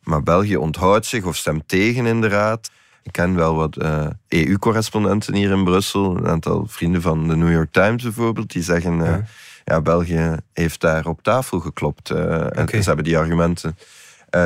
Maar 0.00 0.22
België 0.22 0.56
onthoudt 0.56 1.06
zich 1.06 1.24
of 1.24 1.36
stemt 1.36 1.68
tegen 1.68 2.06
in 2.06 2.20
de 2.20 2.28
raad. 2.28 2.70
Ik 3.02 3.12
ken 3.12 3.34
wel 3.34 3.54
wat 3.54 3.76
eh, 3.76 4.06
EU-correspondenten 4.28 5.34
hier 5.34 5.50
in 5.50 5.64
Brussel, 5.64 6.16
een 6.16 6.26
aantal 6.26 6.64
vrienden 6.66 7.02
van 7.02 7.28
de 7.28 7.36
New 7.36 7.52
York 7.52 7.72
Times 7.72 8.02
bijvoorbeeld, 8.02 8.52
die 8.52 8.62
zeggen, 8.62 9.06
eh, 9.06 9.16
ja, 9.64 9.80
België 9.80 10.36
heeft 10.52 10.80
daar 10.80 11.06
op 11.06 11.22
tafel 11.22 11.60
geklopt. 11.60 12.10
eh, 12.10 12.58
En 12.58 12.68
ze 12.68 12.82
hebben 12.82 13.04
die 13.04 13.18
argumenten 13.18 13.76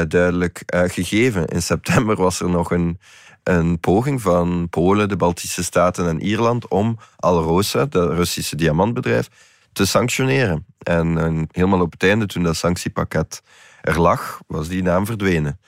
duidelijk 0.09 0.63
gegeven. 0.67 1.47
In 1.47 1.63
september 1.63 2.17
was 2.17 2.41
er 2.41 2.51
nog 2.51 2.71
een, 2.71 2.99
een 3.43 3.81
poging 3.81 4.23
van 4.23 4.69
Polen, 4.69 5.09
de 5.09 5.17
Baltische 5.17 5.65
Staten 5.65 6.09
en 6.09 6.21
Ierland 6.21 6.69
om 6.69 6.99
Alrosa, 7.17 7.87
dat 7.87 8.11
Russische 8.13 8.57
diamantbedrijf, 8.57 9.29
te 9.73 9.87
sanctioneren. 9.87 10.67
En 10.79 11.19
eh, 11.19 11.43
helemaal 11.51 11.81
op 11.81 11.93
het 11.93 12.03
einde, 12.03 12.27
toen 12.27 12.43
dat 12.43 12.57
sanctiepakket 12.57 13.43
er 13.87 14.01
lag, 14.01 14.41
was 14.47 14.69
die 14.69 14.83
naam 14.83 15.07
verdwenen. 15.07 15.59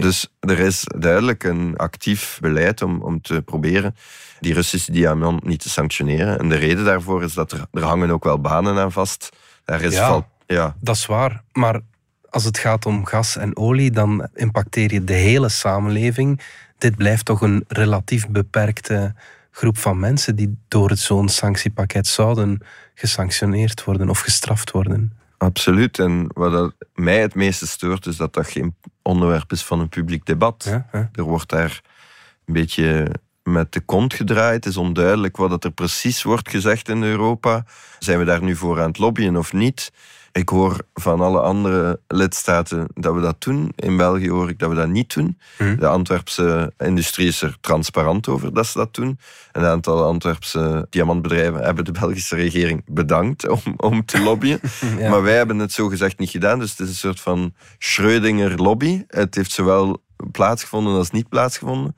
Dus 0.00 0.28
er 0.40 0.58
is 0.58 0.84
duidelijk 0.98 1.44
een 1.44 1.76
actief 1.76 2.38
beleid 2.40 2.82
om, 2.82 3.02
om 3.02 3.20
te 3.20 3.42
proberen 3.42 3.96
die 4.40 4.54
Russische 4.54 4.92
diamant 4.92 5.44
niet 5.44 5.60
te 5.60 5.68
sanctioneren. 5.68 6.38
En 6.38 6.48
de 6.48 6.54
reden 6.56 6.84
daarvoor 6.84 7.22
is 7.22 7.34
dat 7.34 7.52
er, 7.52 7.66
er 7.72 7.82
hangen 7.82 8.10
ook 8.10 8.24
wel 8.24 8.40
banen 8.40 8.78
aan 8.78 8.92
vast. 8.92 9.28
Daar 9.64 9.80
is 9.80 9.94
Ja. 9.94 10.08
val- 10.08 10.28
ja, 10.46 10.76
Dat 10.80 10.94
is 10.96 11.06
waar, 11.06 11.42
maar 11.52 11.80
als 12.30 12.44
het 12.44 12.58
gaat 12.58 12.86
om 12.86 13.04
gas 13.06 13.36
en 13.36 13.56
olie, 13.56 13.90
dan 13.90 14.28
impacteer 14.34 14.92
je 14.92 15.04
de 15.04 15.12
hele 15.12 15.48
samenleving. 15.48 16.40
Dit 16.78 16.96
blijft 16.96 17.24
toch 17.24 17.40
een 17.40 17.64
relatief 17.68 18.28
beperkte 18.28 19.14
groep 19.50 19.78
van 19.78 19.98
mensen 19.98 20.36
die 20.36 20.58
door 20.68 20.96
zo'n 20.96 21.28
sanctiepakket 21.28 22.06
zouden 22.06 22.60
gesanctioneerd 22.94 23.84
worden 23.84 24.08
of 24.08 24.20
gestraft 24.20 24.70
worden. 24.70 25.12
Absoluut. 25.46 25.98
En 25.98 26.26
wat 26.34 26.52
dat 26.52 26.74
mij 26.94 27.20
het 27.20 27.34
meeste 27.34 27.66
stoort, 27.66 28.06
is 28.06 28.16
dat 28.16 28.34
dat 28.34 28.46
geen 28.46 28.74
onderwerp 29.02 29.52
is 29.52 29.64
van 29.64 29.80
een 29.80 29.88
publiek 29.88 30.24
debat. 30.26 30.64
Ja, 30.68 30.86
ja. 30.92 31.10
Er 31.12 31.22
wordt 31.22 31.48
daar 31.48 31.80
een 32.44 32.54
beetje 32.54 33.08
met 33.42 33.72
de 33.72 33.80
kont 33.80 34.14
gedraaid. 34.14 34.64
Het 34.64 34.72
is 34.72 34.76
onduidelijk 34.76 35.36
wat 35.36 35.64
er 35.64 35.70
precies 35.70 36.22
wordt 36.22 36.50
gezegd 36.50 36.88
in 36.88 37.02
Europa. 37.02 37.64
Zijn 37.98 38.18
we 38.18 38.24
daar 38.24 38.42
nu 38.42 38.56
voor 38.56 38.80
aan 38.80 38.88
het 38.88 38.98
lobbyen 38.98 39.36
of 39.36 39.52
niet? 39.52 39.92
Ik 40.36 40.48
hoor 40.48 40.76
van 40.94 41.20
alle 41.20 41.40
andere 41.40 42.00
lidstaten 42.08 42.88
dat 42.94 43.14
we 43.14 43.20
dat 43.20 43.42
doen. 43.42 43.72
In 43.76 43.96
België 43.96 44.30
hoor 44.30 44.48
ik 44.48 44.58
dat 44.58 44.68
we 44.68 44.74
dat 44.74 44.88
niet 44.88 45.14
doen. 45.14 45.38
Mhm. 45.58 45.78
De 45.78 45.86
Antwerpse 45.86 46.72
industrie 46.78 47.26
is 47.26 47.42
er 47.42 47.56
transparant 47.60 48.28
over 48.28 48.54
dat 48.54 48.66
ze 48.66 48.78
dat 48.78 48.94
doen. 48.94 49.18
Een 49.52 49.64
aantal 49.64 50.04
Antwerpse 50.04 50.86
diamantbedrijven 50.90 51.64
hebben 51.64 51.84
de 51.84 51.92
Belgische 51.92 52.36
regering 52.36 52.82
bedankt 52.86 53.48
om, 53.48 53.60
om 53.76 54.04
te 54.04 54.20
lobbyen. 54.20 54.60
Ja. 54.98 55.10
Maar 55.10 55.22
wij 55.22 55.36
hebben 55.36 55.58
het 55.58 55.72
zo 55.72 55.88
gezegd 55.88 56.18
niet 56.18 56.30
gedaan. 56.30 56.58
Dus 56.58 56.70
het 56.70 56.80
is 56.80 56.88
een 56.88 56.94
soort 56.94 57.20
van 57.20 57.54
Schrödinger 57.78 58.54
lobby. 58.54 59.04
Het 59.08 59.34
heeft 59.34 59.52
zowel 59.52 60.02
plaatsgevonden 60.32 60.94
als 60.94 61.10
niet 61.10 61.28
plaatsgevonden. 61.28 61.96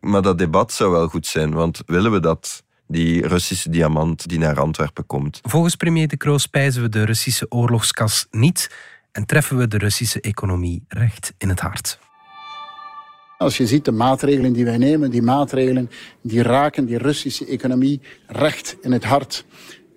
Maar 0.00 0.22
dat 0.22 0.38
debat 0.38 0.72
zou 0.72 0.90
wel 0.90 1.08
goed 1.08 1.26
zijn. 1.26 1.52
Want 1.52 1.82
willen 1.86 2.12
we 2.12 2.20
dat 2.20 2.62
die 2.90 3.26
Russische 3.26 3.70
diamant 3.70 4.28
die 4.28 4.38
naar 4.38 4.60
Antwerpen 4.60 5.06
komt? 5.06 5.38
Volgens 5.42 5.74
premier 5.76 6.08
De 6.08 6.16
Croo 6.16 6.38
spijzen 6.38 6.82
we 6.82 6.88
de 6.88 7.04
Russische 7.04 7.46
oorlogskas 7.48 8.26
niet 8.30 8.70
en 9.12 9.26
treffen 9.26 9.56
we 9.56 9.68
de 9.68 9.78
Russische 9.78 10.20
economie 10.20 10.84
recht 10.88 11.34
in 11.38 11.48
het 11.48 11.60
hart. 11.60 11.98
Als 13.38 13.56
je 13.56 13.66
ziet 13.66 13.84
de 13.84 13.92
maatregelen 13.92 14.52
die 14.52 14.64
wij 14.64 14.78
nemen, 14.78 15.10
die 15.10 15.22
maatregelen 15.22 15.90
die 16.22 16.42
raken 16.42 16.84
die 16.84 16.98
Russische 16.98 17.46
economie 17.46 18.00
recht 18.26 18.76
in 18.80 18.92
het 18.92 19.04
hart. 19.04 19.44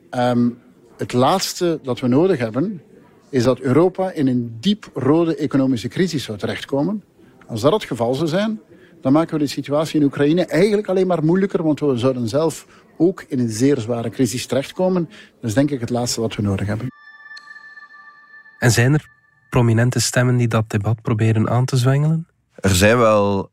Ehm, 0.09 0.49
het 0.97 1.13
laatste 1.13 1.79
dat 1.83 1.99
we 1.99 2.07
nodig 2.07 2.37
hebben, 2.37 2.81
is 3.29 3.43
dat 3.43 3.59
Europa 3.59 4.11
in 4.11 4.27
een 4.27 4.57
diep 4.59 4.89
rode 4.93 5.35
economische 5.35 5.87
crisis 5.87 6.23
zou 6.23 6.37
terechtkomen. 6.37 7.03
Als 7.47 7.61
dat 7.61 7.71
het 7.71 7.83
geval 7.83 8.13
zou 8.13 8.27
zijn, 8.27 8.59
dan 9.01 9.13
maken 9.13 9.33
we 9.33 9.43
de 9.43 9.49
situatie 9.49 9.99
in 9.99 10.05
Oekraïne 10.05 10.45
eigenlijk 10.45 10.87
alleen 10.87 11.07
maar 11.07 11.23
moeilijker, 11.23 11.63
want 11.63 11.79
we 11.79 11.97
zouden 11.97 12.27
zelf 12.27 12.67
ook 12.97 13.25
in 13.27 13.39
een 13.39 13.49
zeer 13.49 13.79
zware 13.79 14.09
crisis 14.09 14.45
terechtkomen. 14.45 15.09
Dat 15.41 15.49
is 15.49 15.53
denk 15.53 15.71
ik 15.71 15.79
het 15.79 15.89
laatste 15.89 16.21
wat 16.21 16.35
we 16.35 16.41
nodig 16.41 16.67
hebben. 16.67 16.87
En 18.59 18.71
zijn 18.71 18.93
er 18.93 19.09
prominente 19.49 19.99
stemmen 19.99 20.37
die 20.37 20.47
dat 20.47 20.69
debat 20.69 21.01
proberen 21.01 21.49
aan 21.49 21.65
te 21.65 21.77
zwengelen? 21.77 22.27
Er 22.55 22.75
zijn 22.75 22.97
wel 22.97 23.51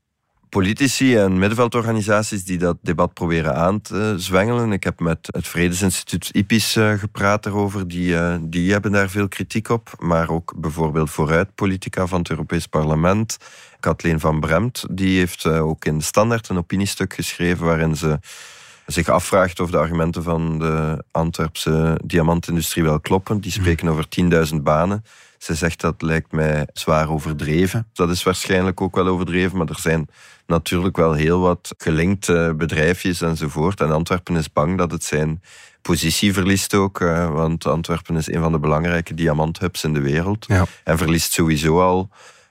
politici 0.51 1.17
en 1.17 1.39
middenveldorganisaties 1.39 2.45
die 2.45 2.59
dat 2.59 2.77
debat 2.83 3.15
proberen 3.15 3.55
aan 3.55 3.81
te 3.81 4.15
zwengelen. 4.17 4.73
Ik 4.73 4.85
heb 4.85 5.01
met 5.01 5.19
het 5.31 5.49
Vredesinstituut 5.49 6.31
IPIS 6.33 6.77
eh, 6.77 6.93
gepraat 6.93 7.47
erover. 7.47 7.89
Die, 7.89 8.17
eh, 8.17 8.37
die 8.41 8.73
hebben 8.73 8.93
daar 8.93 9.11
veel 9.11 9.29
kritiek 9.29 9.69
op. 9.69 9.93
Maar 9.99 10.29
ook 10.29 10.55
bijvoorbeeld 10.57 11.11
Vooruit 11.11 11.55
Politica 11.55 12.07
van 12.07 12.19
het 12.19 12.31
Europees 12.31 12.67
Parlement. 12.67 13.37
Kathleen 13.81 14.21
van 14.21 14.41
Bremt 14.41 14.85
die 14.91 15.19
heeft 15.19 15.45
eh, 15.45 15.67
ook 15.67 15.85
in 15.85 15.99
de 15.99 16.05
Standaard 16.05 16.49
een 16.49 16.59
opiniestuk 16.59 17.15
geschreven 17.15 17.67
waarin 17.67 17.97
ze 17.97 18.19
zich 18.93 19.09
afvraagt 19.09 19.61
of 19.61 19.71
de 19.71 19.79
argumenten 19.79 20.23
van 20.23 20.59
de 20.59 21.05
Antwerpse 21.11 22.01
diamantindustrie 22.05 22.85
wel 22.85 23.01
kloppen. 23.01 23.41
Die 23.41 23.53
spreken 23.53 23.89
over 23.89 24.07
10.000 24.51 24.57
banen. 24.63 25.05
Ze 25.39 25.55
zegt 25.55 25.81
dat 25.81 26.03
lijkt 26.03 26.33
mij 26.33 26.67
zwaar 26.73 27.11
overdreven. 27.11 27.87
Dat 27.93 28.11
is 28.11 28.23
waarschijnlijk 28.23 28.81
ook 28.81 28.95
wel 28.95 29.07
overdreven, 29.07 29.59
maar 29.59 29.69
er 29.69 29.81
zijn 29.81 30.09
natuurlijk 30.47 30.97
wel 30.97 31.13
heel 31.13 31.41
wat 31.41 31.75
gelinkte 31.79 32.55
bedrijfjes 32.57 33.21
enzovoort. 33.21 33.81
En 33.81 33.91
Antwerpen 33.91 34.37
is 34.37 34.53
bang 34.53 34.79
dat 34.79 34.91
het 34.91 35.05
zijn 35.05 35.43
positie 35.83 36.33
verliest 36.33 36.75
ook, 36.75 37.01
eh, 37.01 37.31
want 37.31 37.67
Antwerpen 37.67 38.17
is 38.17 38.29
een 38.29 38.41
van 38.41 38.53
de 38.53 38.59
belangrijke 38.59 39.15
diamanthubs 39.15 39.85
in 39.85 39.93
de 39.93 40.01
wereld. 40.01 40.45
Ja. 40.49 40.67
En 40.85 40.99
verliest 40.99 41.33
sowieso 41.33 41.81
al 41.81 42.09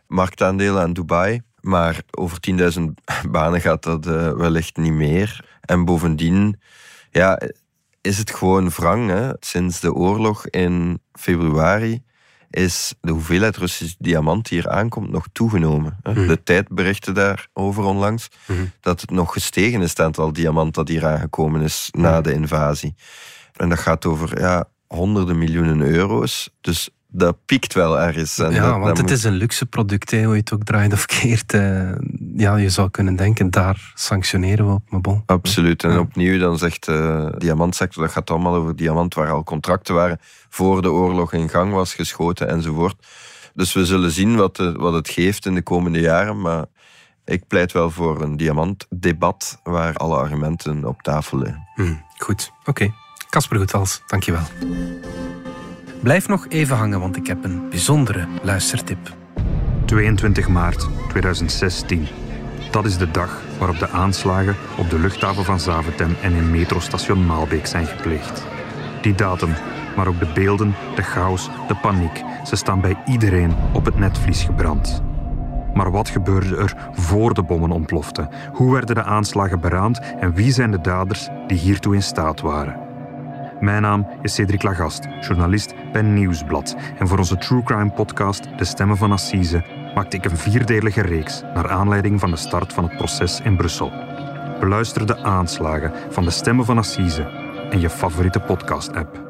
marktaandelen 0.07 0.81
aan 0.81 0.93
Dubai. 0.93 1.41
Maar 1.61 2.01
over 2.11 2.39
10.000 2.39 2.81
banen 3.29 3.61
gaat 3.61 3.83
dat 3.83 4.07
eh, 4.07 4.31
wellicht 4.31 4.77
niet 4.77 4.93
meer. 4.93 5.45
En 5.69 5.85
bovendien 5.85 6.59
ja, 7.11 7.41
is 8.01 8.17
het 8.17 8.31
gewoon 8.35 8.69
wrang. 8.69 9.09
Hè? 9.09 9.29
Sinds 9.39 9.79
de 9.79 9.93
oorlog 9.93 10.47
in 10.47 11.01
februari 11.11 12.03
is 12.49 12.93
de 13.01 13.11
hoeveelheid 13.11 13.57
Russische 13.57 13.95
diamant 13.99 14.49
die 14.49 14.59
hier 14.59 14.69
aankomt 14.69 15.09
nog 15.11 15.25
toegenomen. 15.31 15.97
hè. 16.03 16.11
Mhm. 16.11 16.27
De 16.27 16.43
tijd 16.43 16.67
berichtte 16.67 17.11
daarover 17.11 17.83
onlangs 17.83 18.27
Mhm. 18.47 18.65
dat 18.79 19.01
het 19.01 19.09
nog 19.11 19.33
gestegen 19.33 19.81
is, 19.81 19.89
het 19.89 19.99
aantal 19.99 20.33
diamant 20.33 20.73
dat 20.73 20.87
hier 20.87 21.05
aangekomen 21.05 21.61
is 21.61 21.89
na 21.91 22.11
Mhm. 22.11 22.21
de 22.21 22.33
invasie. 22.33 22.95
En 23.55 23.69
dat 23.69 23.79
gaat 23.79 24.05
over 24.05 24.39
ja, 24.39 24.65
honderden 24.87 25.37
miljoenen 25.37 25.81
euro's. 25.81 26.49
Dus 26.61 26.89
dat 27.11 27.37
piekt 27.45 27.73
wel 27.73 27.99
ergens. 27.99 28.37
En 28.39 28.51
ja, 28.51 28.61
dat- 28.61 28.71
want 28.71 28.83
dat 28.85 28.97
het 28.97 29.01
moet- 29.01 29.11
is 29.17 29.23
een 29.23 29.33
luxe 29.33 29.65
product, 29.65 30.11
hè, 30.11 30.23
hoe 30.23 30.33
je 30.33 30.39
het 30.39 30.53
ook 30.53 30.63
draait 30.63 30.93
of 30.93 31.05
keert. 31.05 31.53
eh, 31.53 31.91
ja, 32.35 32.55
je 32.55 32.69
zou 32.69 32.89
kunnen 32.89 33.15
denken, 33.15 33.49
daar 33.51 33.91
sanctioneren 33.93 34.65
we 34.67 34.71
op, 34.73 34.83
maar 34.89 35.01
bon. 35.01 35.23
Absoluut. 35.25 35.83
En 35.83 35.91
Ja. 35.91 35.99
opnieuw, 35.99 36.39
dan 36.39 36.57
zegt 36.57 36.85
de 36.85 37.33
diamantsector, 37.37 38.03
dat 38.03 38.11
gaat 38.11 38.29
allemaal 38.29 38.55
over 38.55 38.75
diamant, 38.75 39.13
waar 39.13 39.31
al 39.31 39.43
contracten 39.43 39.95
waren 39.95 40.19
voor 40.49 40.81
de 40.81 40.91
oorlog 40.91 41.33
in 41.33 41.49
gang 41.49 41.73
was 41.73 41.93
geschoten 41.93 42.49
enzovoort. 42.49 43.07
Dus 43.53 43.73
we 43.73 43.85
zullen 43.85 44.11
zien 44.11 44.35
wat, 44.35 44.55
de- 44.55 44.71
wat 44.71 44.93
het 44.93 45.09
geeft 45.09 45.45
in 45.45 45.53
de 45.55 45.61
komende 45.61 45.99
jaren. 45.99 46.41
Maar 46.41 46.65
ik 47.25 47.47
pleit 47.47 47.71
wel 47.71 47.89
voor 47.89 48.21
een 48.21 48.37
diamantdebat 48.37 49.59
waar 49.63 49.93
alle 49.95 50.15
argumenten 50.15 50.85
op 50.85 51.01
tafel 51.01 51.37
liggen. 51.37 51.67
Hm, 51.75 51.93
goed, 52.17 52.51
oké. 52.65 52.93
Casper 53.29 53.57
Goethals, 53.57 54.01
dankjewel. 54.07 54.41
Blijf 56.01 56.27
nog 56.27 56.45
even 56.49 56.77
hangen, 56.77 56.99
want 56.99 57.15
ik 57.15 57.27
heb 57.27 57.43
een 57.43 57.69
bijzondere 57.69 58.27
luistertip. 58.41 59.15
22 59.85 60.47
maart 60.47 60.87
2016. 61.09 62.07
Dat 62.71 62.85
is 62.85 62.97
de 62.97 63.11
dag 63.11 63.41
waarop 63.57 63.79
de 63.79 63.89
aanslagen 63.89 64.55
op 64.77 64.89
de 64.89 64.99
luchthaven 64.99 65.45
van 65.45 65.59
Zaventem 65.59 66.15
en 66.21 66.33
in 66.33 66.51
metrostation 66.51 67.25
Maalbeek 67.25 67.65
zijn 67.65 67.85
gepleegd. 67.85 68.45
Die 69.01 69.15
datum, 69.15 69.53
maar 69.95 70.07
ook 70.07 70.19
de 70.19 70.31
beelden, 70.33 70.75
de 70.95 71.01
chaos, 71.01 71.49
de 71.67 71.75
paniek, 71.75 72.23
ze 72.45 72.55
staan 72.55 72.81
bij 72.81 72.97
iedereen 73.05 73.55
op 73.73 73.85
het 73.85 73.99
netvlies 73.99 74.43
gebrand. 74.43 75.01
Maar 75.73 75.91
wat 75.91 76.09
gebeurde 76.09 76.57
er 76.57 76.75
voor 76.91 77.33
de 77.33 77.43
bommen 77.43 77.71
ontploften? 77.71 78.29
Hoe 78.53 78.73
werden 78.73 78.95
de 78.95 79.03
aanslagen 79.03 79.59
beraamd 79.59 79.99
en 80.19 80.33
wie 80.33 80.51
zijn 80.51 80.71
de 80.71 80.81
daders 80.81 81.27
die 81.47 81.57
hiertoe 81.57 81.95
in 81.95 82.03
staat 82.03 82.41
waren? 82.41 82.88
Mijn 83.59 83.81
naam 83.81 84.07
is 84.21 84.33
Cedric 84.33 84.63
Lagast, 84.63 85.07
journalist 85.21 85.73
bij 85.91 86.01
Nieuwsblad. 86.01 86.75
En 86.99 87.07
voor 87.07 87.17
onze 87.17 87.37
True 87.37 87.63
Crime 87.63 87.91
podcast 87.91 88.57
De 88.57 88.65
Stemmen 88.65 88.97
van 88.97 89.11
Assise 89.11 89.63
maakte 89.95 90.17
ik 90.17 90.25
een 90.25 90.37
vierdelige 90.37 91.01
reeks 91.01 91.41
naar 91.53 91.69
aanleiding 91.69 92.19
van 92.19 92.31
de 92.31 92.37
start 92.37 92.73
van 92.73 92.83
het 92.83 92.97
proces 92.97 93.39
in 93.43 93.57
Brussel. 93.57 93.91
Beluister 94.59 95.05
de 95.05 95.17
aanslagen 95.17 95.91
van 96.09 96.23
De 96.23 96.29
Stemmen 96.29 96.65
van 96.65 96.77
Assise 96.77 97.27
in 97.69 97.79
je 97.79 97.89
favoriete 97.89 98.39
podcast-app. 98.39 99.27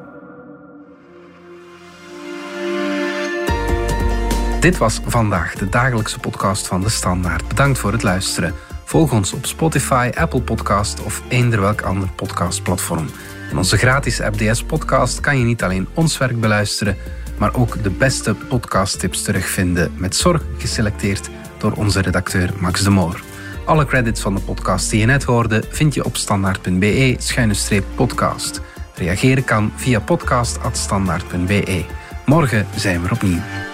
Dit 4.60 4.78
was 4.78 5.02
vandaag 5.06 5.56
de 5.56 5.70
dagelijkse 5.70 6.20
podcast 6.20 6.68
van 6.68 6.82
De 6.82 6.90
Standaard. 6.90 7.48
Bedankt 7.48 7.80
voor 7.80 7.92
het 7.92 8.04
luisteren. 8.04 8.54
Volg 8.84 9.14
ons 9.14 9.34
op 9.34 9.46
Spotify, 9.46 10.12
Apple 10.16 10.42
Podcast 10.42 11.04
of 11.04 11.22
eender 11.28 11.62
welk 11.62 11.82
ander 11.82 12.10
podcastplatform. 12.16 13.06
In 13.50 13.58
onze 13.58 13.78
gratis 13.78 14.22
app 14.22 14.38
DS 14.38 14.64
Podcast 14.64 15.20
kan 15.20 15.38
je 15.38 15.46
niet 15.46 15.64
alleen 15.64 15.88
ons 15.94 16.18
werk 16.18 16.40
beluisteren, 16.40 16.98
maar 17.38 17.56
ook 17.56 17.84
de 17.84 17.90
beste 17.90 18.36
podcasttips 18.36 19.22
terugvinden 19.22 19.92
met 19.98 20.16
zorg 20.16 20.44
geselecteerd 20.58 21.30
door 21.58 21.72
onze 21.72 22.02
redacteur 22.02 22.54
Max 22.60 22.84
de 22.84 22.90
Moor. 22.90 23.22
Alle 23.66 23.86
credits 23.86 24.22
van 24.22 24.36
de 24.36 24.42
podcast 24.42 24.90
die 24.90 25.00
je 25.00 25.06
net 25.06 25.24
hoorde 25.24 25.64
vind 25.70 25.94
je 25.94 26.06
op 26.06 26.18
standaard.be-podcast. 26.18 28.62
Reageren 28.96 29.44
kan 29.44 29.72
via 29.76 30.00
podcast.standaard.be. 30.00 31.86
Morgen 32.26 32.68
zijn 32.76 33.02
we 33.02 33.10
opnieuw. 33.12 33.69